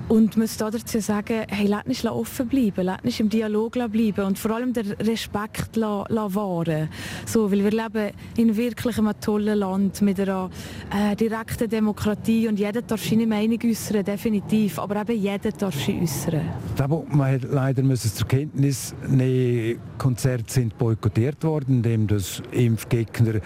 Und 0.08 0.38
muss 0.38 0.56
da 0.56 0.70
dazu 0.70 1.00
sagen, 1.00 1.44
hey, 1.48 1.66
lass 1.66 1.84
nicht 1.84 2.06
offen 2.06 2.48
bleiben, 2.48 2.86
lass 2.86 3.04
nicht 3.04 3.20
im 3.20 3.28
Dialog 3.28 3.72
bleiben 3.72 4.24
und 4.24 4.38
vor 4.38 4.52
allem 4.52 4.72
den 4.72 4.92
Respekt 4.92 5.76
wahren. 5.76 6.88
So, 7.26 7.52
weil 7.52 7.62
wir 7.62 7.70
leben 7.70 8.12
in 8.36 8.56
wirklich 8.56 8.98
einem 8.98 9.12
tollen 9.20 9.58
Land 9.58 10.00
mit 10.00 10.18
einer 10.18 10.48
äh, 10.94 11.14
direkten 11.14 11.68
Demokratie 11.68 12.48
und 12.48 12.58
jeder 12.58 12.80
darf 12.80 13.04
seine 13.04 13.26
Meinung 13.26 13.58
äußern, 13.62 14.02
definitiv, 14.02 14.78
aber 14.78 15.02
eben 15.02 15.20
jeder 15.20 15.50
darf 15.52 15.74
sie 15.74 16.00
äußern. 16.00 16.40
Aber 16.78 17.04
man 17.10 17.34
hat 17.34 17.42
leider 17.42 17.94
zur 17.94 18.26
Kenntnis 18.26 18.94
nehmen, 19.06 19.78
Konzerte 19.98 20.50
sind 20.50 20.78
boykottiert 20.78 21.44
worden, 21.44 21.76
indem 21.76 22.06
das 22.06 22.42
Impfgegner 22.52 23.40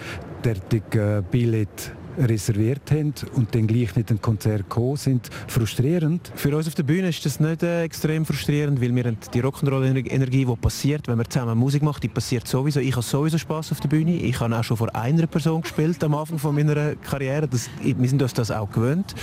derartig 0.44 0.83
äh, 0.94 1.22
Billett 1.29 1.92
reserviert 2.18 2.90
haben 2.90 3.14
und 3.35 3.55
dann 3.55 3.66
gleich 3.66 3.94
nicht 3.96 4.11
ein 4.11 4.20
Konzert 4.20 4.68
gekommen 4.68 4.96
sind, 4.96 5.31
frustrierend? 5.48 6.33
Für 6.35 6.57
uns 6.57 6.66
auf 6.66 6.75
der 6.75 6.83
Bühne 6.83 7.09
ist 7.09 7.25
das 7.25 7.40
nicht 7.40 7.62
äh, 7.62 7.83
extrem 7.83 8.25
frustrierend, 8.25 8.81
weil 8.81 8.94
wir 8.94 9.12
die 9.12 9.42
Rock'n'Roll-Energie, 9.42 10.44
die 10.44 10.57
passiert, 10.57 11.09
wenn 11.09 11.18
wir 11.18 11.29
zusammen 11.29 11.59
Musik 11.59 11.83
machen, 11.83 12.01
die 12.03 12.09
passiert 12.09 12.46
sowieso. 12.46 12.81
Ich 12.81 12.92
habe 12.92 13.03
sowieso 13.03 13.38
Spaß 13.38 13.72
auf 13.72 13.81
der 13.81 13.88
Bühne. 13.88 14.16
Ich 14.16 14.40
habe 14.40 14.57
auch 14.57 14.64
schon 14.64 14.77
vor 14.77 14.94
einer 14.94 15.27
Person 15.27 15.62
gespielt 15.62 16.03
am 16.05 16.14
Anfang 16.14 16.38
von 16.38 16.55
meiner 16.55 16.96
Karriere. 16.96 17.48
Das, 17.48 17.68
wir 17.83 18.09
sind 18.09 18.22
uns 18.22 18.35
das 18.35 18.51
auch 18.51 18.70
gewöhnt. 18.70 19.14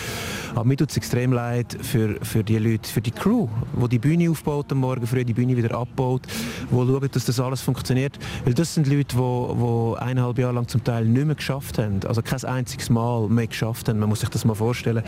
Aber 0.55 0.65
mir 0.65 0.77
tut 0.77 0.89
es 0.89 0.97
extrem 0.97 1.33
leid 1.33 1.77
für, 1.81 2.17
für 2.23 2.43
die 2.43 2.57
Leute, 2.57 2.89
für 2.89 3.01
die 3.01 3.11
Crew, 3.11 3.47
die 3.81 3.89
die 3.89 3.99
Bühne 3.99 4.29
aufbaut 4.29 4.71
am 4.71 4.79
Morgen 4.79 5.05
früh, 5.05 5.23
die 5.23 5.33
Bühne 5.33 5.55
wieder 5.55 5.75
abbaut, 5.77 6.23
die 6.71 6.75
schauen, 6.75 7.09
dass 7.11 7.25
das 7.25 7.39
alles 7.39 7.61
funktioniert. 7.61 8.17
Weil 8.45 8.53
das 8.53 8.73
sind 8.73 8.87
Leute, 8.87 9.15
die, 9.15 9.17
die 9.17 9.99
eineinhalb 9.99 10.37
Jahre 10.37 10.53
lang 10.53 10.67
zum 10.67 10.83
Teil 10.83 11.05
nicht 11.05 11.25
mehr 11.25 11.35
geschafft 11.35 11.77
haben. 11.77 11.99
Also 12.07 12.21
kein 12.21 12.43
einziges 12.43 12.78
Mal 12.89 13.27
mehr 13.27 13.47
geschafft 13.47 13.89
haben. 13.89 13.99
Man 13.99 14.09
muss 14.09 14.21
sich 14.21 14.29
das 14.29 14.45
mal 14.45 14.55
vorstellen. 14.55 15.03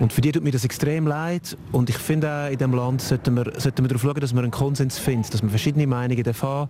Und 0.00 0.12
für 0.12 0.20
die 0.20 0.32
tut 0.32 0.44
mir 0.44 0.50
das 0.50 0.64
extrem 0.64 1.06
leid. 1.06 1.56
Und 1.72 1.88
ich 1.88 1.96
finde 1.98 2.30
auch, 2.30 2.50
in 2.50 2.58
diesem 2.58 2.74
Land 2.74 3.00
sollten 3.00 3.36
wir, 3.36 3.52
sollten 3.56 3.84
wir 3.84 3.88
darauf 3.88 4.02
schauen, 4.02 4.20
dass 4.20 4.34
man 4.34 4.44
einen 4.44 4.50
Konsens 4.50 4.98
findet, 4.98 5.32
dass 5.32 5.42
man 5.42 5.50
verschiedene 5.50 5.86
Meinungen 5.86 6.24
haben 6.24 6.68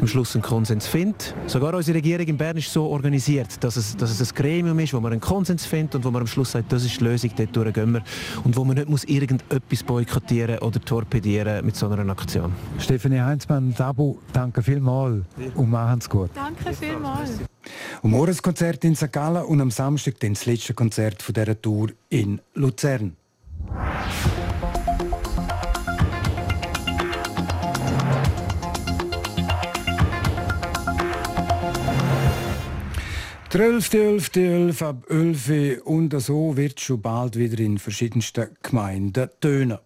am 0.00 0.06
Schluss 0.06 0.34
einen 0.34 0.42
Konsens 0.42 0.86
findet. 0.86 1.34
Sogar 1.46 1.74
unsere 1.74 1.98
Regierung 1.98 2.26
in 2.26 2.36
Bern 2.36 2.56
ist 2.56 2.72
so 2.72 2.86
organisiert, 2.86 3.62
dass 3.62 3.76
es, 3.76 3.96
dass 3.96 4.18
es 4.18 4.32
ein 4.32 4.34
Gremium 4.34 4.78
ist, 4.78 4.94
wo 4.94 5.00
man 5.00 5.12
einen 5.12 5.20
Konsens 5.20 5.66
findet 5.66 5.96
und 5.96 6.04
wo 6.04 6.10
man 6.10 6.22
am 6.22 6.26
Schluss 6.26 6.52
sagt, 6.52 6.72
das 6.72 6.84
ist 6.84 7.00
die 7.00 7.04
Lösung, 7.04 7.30
dort 7.52 7.74
gehen 7.74 7.92
wir. 7.92 8.02
Und 8.44 8.56
wo 8.56 8.64
man 8.64 8.76
nicht 8.76 8.88
muss 8.88 9.04
irgendetwas 9.04 9.82
boykottieren 9.82 10.58
oder 10.58 10.80
torpedieren 10.80 11.64
mit 11.64 11.76
so 11.76 11.88
einer 11.88 12.10
Aktion. 12.10 12.52
Stefanie 12.78 13.20
Heinzmann, 13.20 13.74
Dabu, 13.76 14.16
danke 14.32 14.62
vielmals 14.62 15.24
und 15.54 15.70
machen 15.70 15.98
es 15.98 16.08
gut. 16.08 16.30
Danke 16.34 16.72
vielmals. 16.72 17.51
Um 18.02 18.10
Morgenskonzert 18.12 18.84
in 18.84 18.96
St. 18.96 19.12
Gallen 19.12 19.44
und 19.44 19.60
am 19.60 19.70
Samstag 19.70 20.20
dann 20.20 20.34
das 20.34 20.46
letzte 20.46 20.74
Konzert 20.74 21.22
von 21.22 21.34
dieser 21.34 21.60
Tour 21.60 21.90
in 22.08 22.40
Luzern. 22.54 23.16
Der 33.52 33.60
11. 33.60 33.92
11. 33.92 34.30
11 34.34 34.82
ab 34.82 35.04
11 35.10 35.82
und 35.84 36.18
so 36.22 36.56
wird 36.56 36.80
schon 36.80 37.02
bald 37.02 37.36
wieder 37.36 37.58
in 37.58 37.78
verschiedensten 37.78 38.56
Gemeinden 38.62 39.28
tönen. 39.40 39.78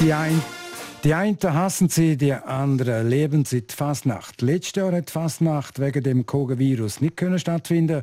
Die 0.00 0.12
einen 0.12 0.42
die 1.06 1.14
einen 1.14 1.38
hassen 1.40 1.88
sie, 1.88 2.16
die 2.16 2.32
anderen 2.32 3.08
leben 3.08 3.44
sie 3.44 3.64
die 3.64 3.72
Fasnacht. 3.72 4.42
Letztes 4.42 4.82
Jahr 4.82 4.90
hat 4.90 5.08
Fasnacht 5.08 5.78
wegen 5.78 6.02
dem 6.02 6.26
Coronavirus 6.26 7.00
nicht 7.00 7.16
können 7.16 7.38
stattfinden. 7.38 8.02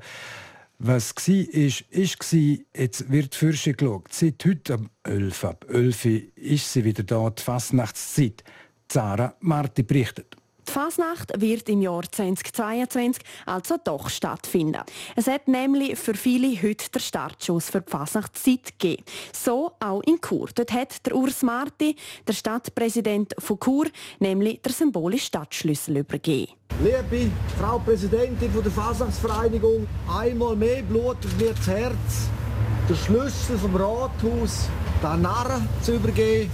Was 0.80 1.14
war, 1.18 1.36
ist, 1.36 1.82
ist 1.90 2.32
Jetzt 2.32 3.12
wird 3.12 3.36
Fürsche 3.36 3.74
geschaut. 3.74 4.14
Seit 4.14 4.46
heute 4.46 4.76
am 4.76 4.90
11. 5.04 5.44
ab 5.44 5.66
11 5.68 6.06
ist 6.38 6.72
sie 6.72 6.86
wieder 6.86 7.04
da, 7.04 7.30
die 7.30 7.44
Fasnachtszeit. 7.44 8.42
Zara 8.88 9.36
Marti 9.42 9.84
berichtet. 9.84 10.38
Die 10.68 10.72
Fasnacht 10.72 11.32
wird 11.40 11.68
im 11.70 11.82
Jahr 11.82 12.04
2022 12.10 13.24
also 13.46 13.76
doch 13.84 14.10
stattfinden. 14.10 14.82
Es 15.16 15.28
hat 15.28 15.48
nämlich 15.48 15.98
für 15.98 16.14
viele 16.14 16.62
heute 16.62 16.90
der 16.90 17.00
Startschuss 17.00 17.70
für 17.70 17.82
die 17.82 17.92
Fasnachtszeit 17.92 18.80
gegeben. 18.80 19.04
So 19.34 19.74
auch 19.80 20.02
in 20.04 20.20
Chur. 20.22 20.50
Dort 20.56 20.72
hat 20.72 21.06
der 21.06 21.16
Urs 21.16 21.44
Marti, 21.44 21.96
der 22.28 22.34
Stadtpräsident 22.34 23.34
von 23.40 23.60
Chur, 23.60 23.88
nämlich 24.20 24.62
der 24.62 24.72
symbolischen 24.72 25.28
Stadtschlüssel 25.28 25.98
übergeben. 25.98 26.54
Liebe 26.82 27.32
Frau 27.60 27.80
Präsidentin 27.80 28.52
der 28.54 28.72
Fasnachtsvereinigung, 28.72 29.88
einmal 30.08 30.56
mehr 30.56 30.82
blutet 30.84 31.38
mir 31.40 31.54
das 31.54 31.68
Herz, 31.68 32.30
den 32.90 32.96
Schlüssel 32.96 33.58
vom 33.58 33.76
Rathaus 33.76 34.70
den 35.04 35.22
Narren 35.22 35.68
zu 35.82 35.96
übergeben 35.96 36.50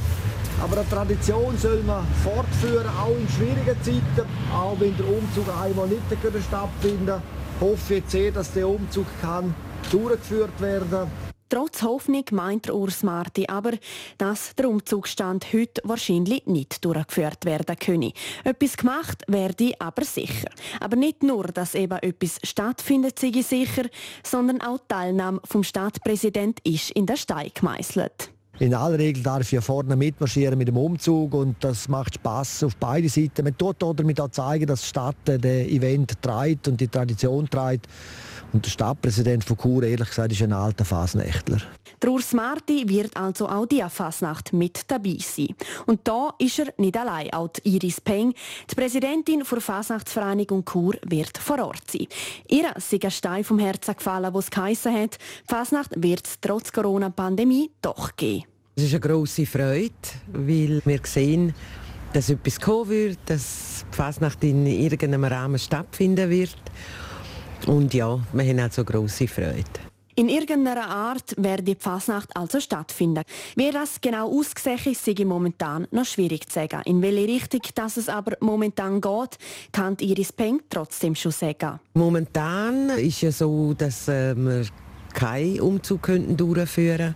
aber 0.62 0.78
eine 0.78 0.89
Tradition 0.89 1.58
soll 1.58 1.82
man 1.84 2.06
fortführen, 2.24 2.88
auch 2.88 3.15
in 3.17 3.28
schwierigen 3.30 3.82
Zeiten, 3.82 4.28
auch 4.54 4.80
wenn 4.80 4.95
der 4.98 5.08
Umzug 5.08 5.48
einmal 5.62 5.88
nicht 5.88 6.02
stattfinden 6.48 7.22
hoffe 7.60 7.95
jetzt 7.95 8.12
sehr, 8.12 8.32
dass 8.32 8.54
der 8.54 8.67
Umzug 8.67 9.06
kann 9.22 9.54
durchgeführt 9.91 10.60
werden. 10.62 11.12
Trotz 11.50 11.82
Hoffnung 11.82 12.26
meint 12.32 12.67
der 12.67 12.76
Urs 12.76 13.02
Marti 13.02 13.48
aber, 13.48 13.72
dass 14.19 14.54
der 14.56 14.69
Umzugsstand 14.69 15.52
heute 15.52 15.82
wahrscheinlich 15.84 16.45
nicht 16.45 16.86
durchgeführt 16.86 17.43
werden 17.43 17.76
könne. 17.76 18.13
Etwas 18.43 18.78
gemacht 18.78 19.24
werde 19.28 19.74
aber 19.80 20.06
sicher. 20.06 20.50
Aber 20.80 20.95
nicht 20.95 21.24
nur, 21.24 21.45
dass 21.45 21.74
eben 21.74 21.98
etwas 21.98 22.38
stattfindet, 22.43 23.17
sei 23.17 23.32
sicher, 23.41 23.89
sondern 24.24 24.62
auch 24.62 24.78
die 24.78 24.88
Teilnahme 24.89 25.41
vom 25.43 25.63
Stadtpräsident 25.63 26.60
ist 26.63 26.91
in 26.91 27.08
der 27.08 27.17
Stein 27.17 27.50
gemeißelt. 27.56 28.30
In 28.60 28.74
aller 28.74 29.00
Regel 29.00 29.24
darf 29.24 29.41
ich 29.43 29.52
ja 29.54 29.62
vorne 29.62 29.95
mitmarschieren 29.95 30.58
mit 30.58 30.67
dem 30.67 30.76
Umzug 30.76 31.34
und 31.34 31.56
das 31.62 31.88
macht 31.88 32.15
Spaß 32.15 32.65
auf 32.65 32.76
beide 32.76 33.08
Seiten. 33.08 33.45
Man 33.45 33.58
tut 33.58 33.78
damit 33.82 34.19
auch 34.19 34.32
zeigen, 34.32 34.67
dass 34.67 34.82
die 34.82 34.88
Stadt 34.88 35.15
das 35.24 35.41
Event 35.41 36.22
trägt 36.22 36.67
und 36.67 36.82
die 36.82 36.89
Tradition 36.89 37.50
trägt. 37.50 37.88
Und 38.52 38.66
der 38.66 38.72
Stadtpräsident 38.72 39.44
von 39.44 39.58
Chur, 39.58 39.84
ehrlich 39.84 40.10
gesagt, 40.10 40.32
ist 40.32 40.42
ein 40.42 40.54
alter 40.54 40.84
Fasnächtler. 40.84 41.62
Der 42.02 42.12
Urs 42.12 42.34
Marti 42.34 42.88
wird 42.88 43.16
also 43.18 43.48
auch 43.48 43.66
die 43.66 43.84
Fasnacht 43.90 44.54
mit 44.54 44.90
dabei 44.90 45.18
sein. 45.20 45.50
Und 45.86 46.08
da 46.08 46.34
ist 46.40 46.58
er 46.60 46.74
nicht 46.78 46.98
allein. 46.98 47.32
Auch 47.34 47.50
Iris 47.64 48.00
Peng, 48.02 48.34
die 48.72 48.76
Präsidentin 48.76 49.44
der 49.50 49.62
Fasnachtsvereinigung 49.62 50.64
Chur, 50.66 50.96
wird 51.06 51.38
vor 51.38 51.60
Ort 51.60 51.92
sein. 51.92 52.08
Ihr 52.48 52.74
ist 52.76 52.94
ein 52.94 53.12
Stein 53.12 53.44
vom 53.44 53.60
Herzen 53.60 53.96
gefallen, 53.96 54.34
was 54.34 54.46
es 54.46 54.52
geheissen 54.52 54.94
hat. 54.94 55.18
Die 55.18 55.54
Fasnacht 55.54 55.92
wird 55.98 56.26
es 56.26 56.40
trotz 56.40 56.72
Corona-Pandemie 56.72 57.70
doch 57.82 58.16
geben. 58.16 58.46
Es 58.76 58.84
ist 58.84 58.94
eine 58.94 59.02
grosse 59.02 59.46
Freude, 59.46 59.92
weil 60.32 60.82
wir 60.86 61.00
sehen, 61.04 61.54
dass 62.14 62.30
etwas 62.30 62.60
kommen 62.60 62.90
wird, 62.90 63.20
dass 63.26 63.86
die 63.92 63.96
Fasnacht 63.96 64.44
in 64.44 64.66
irgendeinem 64.66 65.26
Rahmen 65.26 65.60
stattfinden 65.60 66.30
wird. 66.30 66.56
Und 67.69 67.93
ja, 67.93 68.19
wir 68.34 68.45
haben 68.45 68.60
also 68.60 68.84
grosse 68.84 69.27
Freude. 69.27 69.63
In 70.15 70.27
irgendeiner 70.27 70.89
Art 70.89 71.36
werde 71.38 71.62
die 71.62 71.75
Fasnacht 71.75 72.36
also 72.36 72.60
stattfinden. 72.60 73.23
Wie 73.55 73.69
das 73.69 74.01
genau 74.01 74.27
aussieht, 74.27 74.88
ist 74.88 75.23
momentan 75.23 75.88
noch 75.91 76.05
schwierig 76.05 76.49
zu 76.49 76.55
sagen. 76.55 76.82
In 76.86 77.03
welche 77.03 77.27
Richtung 77.27 77.62
das 77.75 77.97
es 77.97 78.10
aber 78.10 78.36
momentan 78.39 78.99
geht, 78.99 79.38
kann 79.71 79.95
Iris 80.01 80.34
Peng 80.34 80.62
trotzdem 80.67 81.13
schon 81.13 81.32
sagen. 81.32 81.79
Momentan 81.93 82.89
ist 82.89 83.21
ja 83.21 83.32
so, 83.32 83.75
dass 83.75 84.08
äh, 84.08 84.36
wir 84.36 84.65
keinen 85.13 85.62
Umzug 85.62 86.10
durchführen 86.36 87.15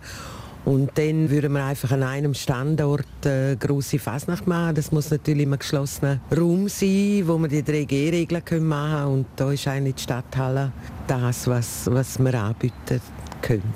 und 0.64 0.90
dann 0.94 1.30
würden 1.30 1.52
wir 1.52 1.64
einfach 1.64 1.92
an 1.92 2.02
einem 2.02 2.34
Standort 2.34 3.06
eine 3.24 3.52
äh, 3.52 3.56
grosse 3.56 3.98
Fasnacht 3.98 4.46
machen. 4.46 4.74
Das 4.74 4.92
muss 4.92 5.10
natürlich 5.10 5.46
ein 5.46 5.58
geschlossener 5.58 6.20
Raum 6.34 6.68
sein, 6.68 7.22
wo 7.26 7.38
wir 7.38 7.48
die 7.48 7.62
3G-Regeln 7.62 8.64
machen 8.64 8.90
können. 8.90 9.12
Und 9.12 9.26
da 9.36 9.52
ist 9.52 9.68
eigentlich 9.68 9.96
die 9.96 10.02
Stadthalle 10.02 10.72
das, 11.06 11.46
was, 11.46 11.90
was 11.90 12.18
wir 12.18 12.34
anbieten 12.34 13.00
können. 13.42 13.74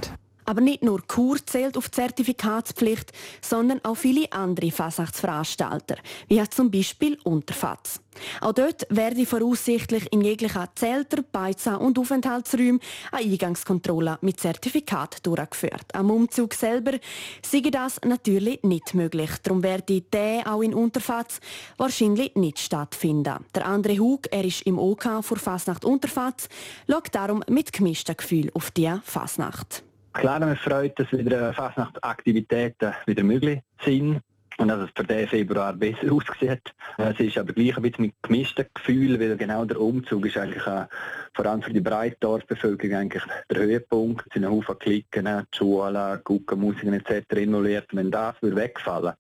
Aber 0.49 0.63
nicht 0.63 0.83
nur 0.83 1.03
Kur 1.07 1.37
zählt 1.45 1.77
auf 1.77 1.91
die 1.91 1.97
Zertifikatspflicht, 1.97 3.13
sondern 3.43 3.85
auch 3.85 3.97
viele 3.97 4.33
andere 4.33 4.71
Fasnachtsveranstalter, 4.71 5.97
wie 6.27 6.43
zum 6.49 6.71
Beispiel 6.71 7.19
Unterfatz. 7.23 8.01
Auch 8.41 8.55
dort 8.55 8.87
werde 8.89 9.27
voraussichtlich 9.27 10.11
in 10.11 10.23
jeglichen 10.23 10.67
Zelter, 10.75 11.23
Beizen 11.23 11.77
und 11.77 11.99
Aufenthaltsräumen 11.99 12.81
eine 13.13 13.31
Eingangskontrolle 13.31 14.17
mit 14.23 14.41
Zertifikat 14.41 15.27
durchgeführt. 15.27 15.95
Am 15.95 16.11
Umzug 16.11 16.55
selber 16.55 16.93
sei 17.45 17.61
das 17.61 18.01
natürlich 18.07 18.63
nicht 18.63 18.95
möglich. 18.95 19.31
Darum 19.43 19.63
werde 19.63 20.01
der 20.01 20.51
auch 20.51 20.63
in 20.63 20.73
Unterfatz 20.73 21.41
wahrscheinlich 21.77 22.35
nicht 22.37 22.59
stattfinden. 22.59 23.45
Der 23.55 23.67
andere 23.67 23.99
Hug, 23.99 24.23
er 24.31 24.47
ist 24.47 24.63
im 24.63 24.79
OK 24.79 25.23
vor 25.23 25.37
Fasnacht 25.37 25.85
Unterfatz, 25.85 26.49
schaut 26.91 27.15
darum 27.15 27.45
mit 27.51 27.71
gemischten 27.71 28.17
Gefühl 28.17 28.51
auf 28.55 28.71
die 28.71 28.91
Fasnacht. 29.05 29.85
Klar, 30.19 30.41
man 30.41 30.57
freut, 30.57 30.99
dass 30.99 31.13
wieder 31.13 31.53
Fasnachtaktivitäten 31.53 32.93
wieder 33.07 33.23
möglich 33.23 33.61
sind 33.85 34.21
und 34.59 34.67
dass 34.67 34.81
es 34.81 34.91
für 34.93 35.05
den 35.05 35.29
Februar 35.29 35.73
besser 35.73 36.13
aussieht. 36.13 36.75
Es 36.97 37.21
ist 37.21 37.39
aber 37.39 37.53
gleich 37.53 37.77
ein 37.77 37.83
bisschen 37.85 38.07
mit 38.07 38.15
gemischten 38.21 38.67
Gefühlen, 38.75 39.21
weil 39.21 39.37
genau 39.37 39.65
der 39.65 39.81
Umzug 39.81 40.27
ist 40.27 40.37
eigentlich 40.37 40.67
auch, 40.67 40.87
vor 41.35 41.47
allem 41.47 41.63
für 41.63 41.73
die 41.73 41.81
Breitdorfbevölkerung 41.81 42.97
eigentlich 42.97 43.23
der 43.49 43.59
Höhepunkt. 43.59 44.27
Es 44.27 44.35
sind 44.35 44.51
Haufen 44.51 44.77
Klicken, 44.81 45.25
die 45.27 45.57
Schulen, 45.57 46.21
Guckenmusiken 46.25 46.95
etc. 46.95 47.37
involviert. 47.37 47.87
Wenn 47.93 48.11
das 48.11 48.35
würde 48.43 48.57
wegfallen, 48.57 49.15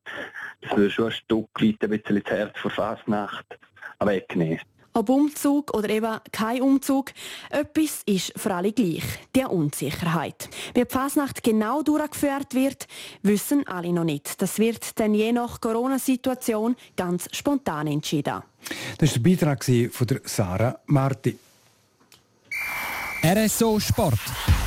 das 0.63 0.77
würde 0.77 0.91
schon 0.91 1.07
ein 1.07 1.13
Stück 1.13 1.49
weit 1.61 1.77
ein 1.81 1.91
bisschen 1.91 2.23
das 2.25 2.33
Herz 2.33 2.59
vor 2.59 2.73
Fasnacht 2.73 3.57
wegnehmen. 4.01 4.59
Ob 4.99 5.11
Umzug 5.11 5.77
oder 5.77 5.91
eben 5.91 6.19
kein 6.33 6.61
Umzug, 6.61 7.13
etwas 7.51 8.03
ist 8.05 8.33
für 8.37 8.53
alle 8.53 8.73
gleich, 8.73 9.05
die 9.37 9.45
Unsicherheit. 9.45 10.51
Wie 10.75 10.83
die 10.83 10.91
Fasnacht 10.91 11.45
genau 11.45 11.83
durchgeführt 11.83 12.53
wird, 12.53 12.89
wissen 13.23 13.65
alle 13.69 13.93
noch 13.93 14.03
nicht. 14.03 14.43
Das 14.43 14.59
wird 14.59 14.99
dann 14.99 15.15
je 15.15 15.31
nach 15.31 15.61
Corona-Situation 15.61 16.75
ganz 16.97 17.29
spontan 17.31 17.87
entschieden. 17.87 18.43
Das 18.99 19.11
war 19.15 19.23
der 19.23 19.31
Beitrag 19.31 19.65
von 19.65 20.21
Sarah 20.25 20.81
Marti. 20.87 21.39
RSO 23.23 23.79
Sport. 23.81 24.21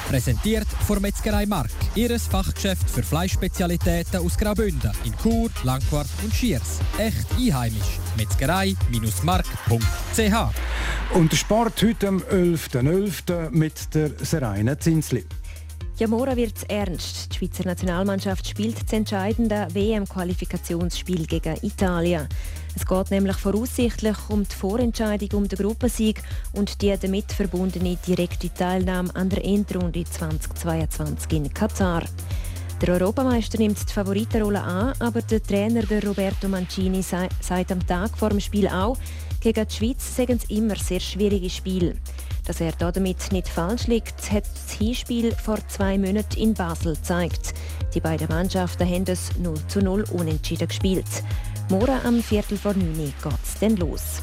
Präsentiert 0.10 0.68
von 0.86 1.02
Metzgerei 1.02 1.46
Mark. 1.46 1.70
Ihres 1.96 2.28
Fachgeschäft 2.28 2.90
für 2.90 3.02
Fleischspezialitäten 3.02 4.20
aus 4.20 4.38
Graubünden 4.38 4.92
in 5.06 5.16
Chur, 5.18 5.50
Langquart 5.64 6.10
und 6.22 6.34
Schiers. 6.34 6.80
Echt 6.98 7.26
einheimisch. 7.38 8.00
Metzgerei-mark.ch 8.18 11.16
Und 11.16 11.32
der 11.32 11.38
Sport 11.38 11.82
heute 11.82 12.10
am 12.10 12.18
11.11. 12.18 13.30
.11. 13.30 13.52
mit 13.52 13.96
der 13.96 14.12
Seraina 14.20 14.78
Zinsli. 14.78 15.24
Ja, 15.98 16.08
morgen 16.08 16.36
wird 16.36 16.58
es 16.58 16.64
ernst. 16.64 17.32
Die 17.32 17.38
Schweizer 17.38 17.66
Nationalmannschaft 17.66 18.48
spielt 18.48 18.84
das 18.84 18.92
entscheidende 18.92 19.68
WM-Qualifikationsspiel 19.72 21.26
gegen 21.26 21.56
Italien. 21.62 22.28
Es 22.76 22.86
geht 22.86 23.12
nämlich 23.12 23.38
voraussichtlich 23.38 24.18
um 24.30 24.48
die 24.48 24.56
Vorentscheidung 24.56 25.30
um 25.34 25.48
den 25.48 25.58
Gruppensieg 25.58 26.22
und 26.54 26.82
die 26.82 26.96
damit 26.98 27.32
verbundene 27.32 27.98
direkte 28.08 28.54
Teilnahme 28.54 29.14
an 29.16 29.30
der 29.30 29.44
Endrunde 29.44 30.04
2022 30.04 31.34
in 31.34 31.54
Katar. 31.54 32.04
Der 32.82 32.96
Europameister 32.96 33.60
nimmt 33.60 33.78
die 33.88 33.94
Favoritenrolle 33.94 34.62
an, 34.62 34.94
aber 35.00 35.22
der 35.22 35.44
Trainer 35.44 35.84
der 35.84 36.04
Roberto 36.04 36.48
Mancini 36.48 37.04
sagt 37.04 37.72
am 37.72 37.86
Tag 37.86 38.18
vor 38.18 38.30
dem 38.30 38.40
Spiel 38.40 38.68
auch, 38.68 38.98
gegen 39.40 39.68
die 39.68 39.74
Schweiz 39.74 40.16
seien 40.16 40.38
es 40.38 40.50
immer 40.50 40.76
sehr 40.76 41.00
schwierige 41.00 41.50
Spiele. 41.50 41.96
Dass 42.48 42.60
er 42.60 42.72
damit 42.72 43.32
nicht 43.32 43.48
falsch 43.48 43.88
liegt, 43.88 44.32
hat 44.32 44.46
das 44.46 44.72
Hinspiel 44.72 45.32
vor 45.32 45.60
zwei 45.68 45.98
Monaten 45.98 46.40
in 46.40 46.54
Basel 46.54 46.96
gezeigt. 46.96 47.54
Die 47.94 48.00
beiden 48.00 48.30
Mannschaften 48.30 48.88
haben 48.88 49.06
es 49.08 49.38
0 49.38 49.56
zu 49.68 49.80
0 49.82 50.06
unentschieden 50.12 50.68
gespielt. 50.68 51.06
Morgen 51.72 52.06
am 52.06 52.22
Viertel 52.22 52.58
vor 52.58 52.74
9 52.74 53.00
Uhr 53.00 53.06
geht 53.24 53.40
es 53.46 53.58
dann 53.62 53.78
los. 53.78 54.22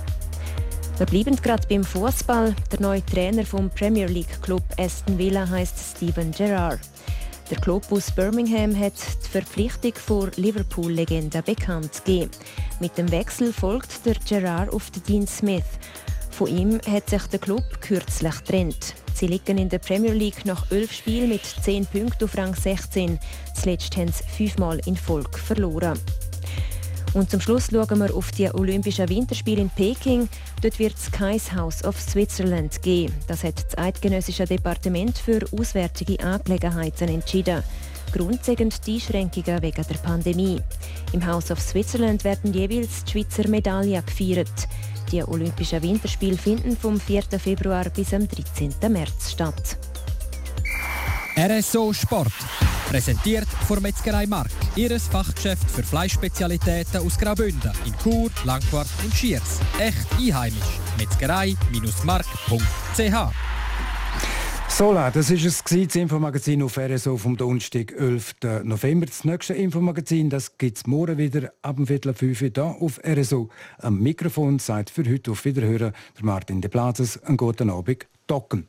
Wir 0.99 1.07
bleiben 1.07 1.35
gerade 1.35 1.67
beim 1.67 1.83
Fußball. 1.83 2.55
Der 2.71 2.81
neue 2.83 3.03
Trainer 3.07 3.43
vom 3.47 3.71
Premier 3.71 4.05
League 4.05 4.43
Club 4.43 4.63
Aston 4.77 5.17
Villa 5.17 5.49
heißt 5.49 5.97
Steven 5.97 6.31
Gerrard. 6.31 6.79
Der 7.51 7.59
Club 7.59 7.85
aus 7.91 8.11
Birmingham 8.11 8.79
hat 8.79 8.93
die 9.25 9.31
Verpflichtung 9.31 9.95
vor 9.95 10.29
Liverpool-Legende 10.37 11.41
bekannt 11.41 12.05
gegeben. 12.05 12.31
Mit 12.81 12.99
dem 12.99 13.11
Wechsel 13.11 13.51
folgt 13.55 14.05
der 14.05 14.17
Gerrard 14.29 14.71
auf 14.71 14.91
Dean 15.09 15.27
Smith. 15.27 15.65
Von 16.31 16.49
ihm 16.49 16.79
hat 16.87 17.09
sich 17.09 17.23
der 17.29 17.39
Club 17.39 17.65
kürzlich 17.81 18.45
getrennt. 18.45 18.95
Sie 19.15 19.27
liegen 19.27 19.57
in 19.57 19.71
der 19.71 19.79
Premier 19.79 20.13
League 20.13 20.45
nach 20.45 20.71
elf 20.71 20.93
Spielen 20.93 21.31
mit 21.31 21.47
10 21.47 21.87
Punkten 21.87 22.25
auf 22.25 22.37
Rang 22.37 22.55
16. 22.55 23.19
Zuletzt 23.55 23.97
haben 23.97 24.13
sie 24.13 24.25
fünfmal 24.37 24.81
in 24.85 24.97
Folge 24.97 25.39
verloren. 25.39 25.99
Und 27.15 27.31
zum 27.31 27.41
Schluss 27.41 27.69
schauen 27.71 27.99
wir 27.99 28.15
auf 28.15 28.31
die 28.33 28.51
Olympischen 28.53 29.09
Winterspiele 29.09 29.63
in 29.63 29.71
Peking. 29.71 30.29
Dort 30.63 30.79
wird 30.79 30.95
es 30.95 31.11
kein 31.11 31.41
House 31.57 31.85
of 31.85 32.01
Switzerland 32.01 32.83
geben. 32.83 33.15
Das 33.27 33.45
hat 33.45 33.65
das 33.65 33.79
Eidgenössische 33.79 34.45
Departement 34.45 35.17
für 35.17 35.41
Auswärtige 35.53 36.23
Angelegenheiten 36.23 37.09
entschieden. 37.09 37.63
Grund 38.13 38.41
die 38.47 38.95
Einschränkungen 38.95 39.63
wegen 39.63 39.85
der 39.87 39.99
Pandemie. 39.99 40.61
Im 41.13 41.25
House 41.27 41.51
of 41.51 41.61
Switzerland 41.61 42.25
werden 42.25 42.53
jeweils 42.53 43.05
die 43.05 43.13
Schweizer 43.13 43.49
Medaillen 43.49 44.05
gefeiert. 44.05 44.69
Die 45.13 45.23
Olympischen 45.23 45.83
Winterspiele 45.83 46.37
finden 46.37 46.77
vom 46.77 47.01
4. 47.01 47.23
Februar 47.39 47.89
bis 47.91 48.13
am 48.13 48.29
13. 48.29 48.75
März 48.91 49.33
statt. 49.33 49.79
RSO 51.37 51.93
Sport. 51.93 52.33
Präsentiert 52.89 53.47
von 53.67 53.83
Metzgerei 53.83 54.27
Mark. 54.27 54.49
Ihres 54.75 55.09
Fachgeschäft 55.09 55.71
für 55.71 55.83
Fleischspezialitäten 55.83 57.05
aus 57.05 57.19
Graubünden 57.19 57.71
in 57.85 57.93
Chur, 58.03 58.31
Langquart 58.45 58.89
und 59.05 59.15
Schiers. 59.15 59.61
Echt 59.79 60.07
einheimisch. 60.19 60.79
Metzgerei-mark.ch 60.99 63.35
so, 64.71 64.95
das 64.95 65.31
war 65.31 65.37
es, 65.37 65.65
das 65.65 65.97
Infomagazin 65.97 66.63
auf 66.63 66.79
RSO 66.79 67.17
vom 67.17 67.37
Donnerstag, 67.37 67.93
11. 67.99 68.37
November. 68.63 69.07
Das 69.07 69.25
nächste 69.25 69.55
Infomagazin 69.55 70.33
gibt 70.57 70.77
es 70.77 70.87
morgen 70.87 71.19
wieder 71.19 71.53
ab 71.63 71.77
dem 71.77 71.89
Viertel 71.89 72.15
fünf 72.15 72.39
hier 72.39 72.65
auf 72.65 73.01
RSO. 73.05 73.49
Am 73.79 73.99
Mikrofon 73.99 74.61
sagt 74.61 74.91
für 74.91 75.05
heute 75.05 75.33
auf 75.33 75.45
Wiederhören 75.45 75.93
der 76.17 76.25
Martin 76.25 76.61
De 76.61 76.71
Plazes. 76.71 77.21
Einen 77.25 77.37
guten 77.37 77.71
Abend. 77.71 78.07
Docken. 78.29 78.69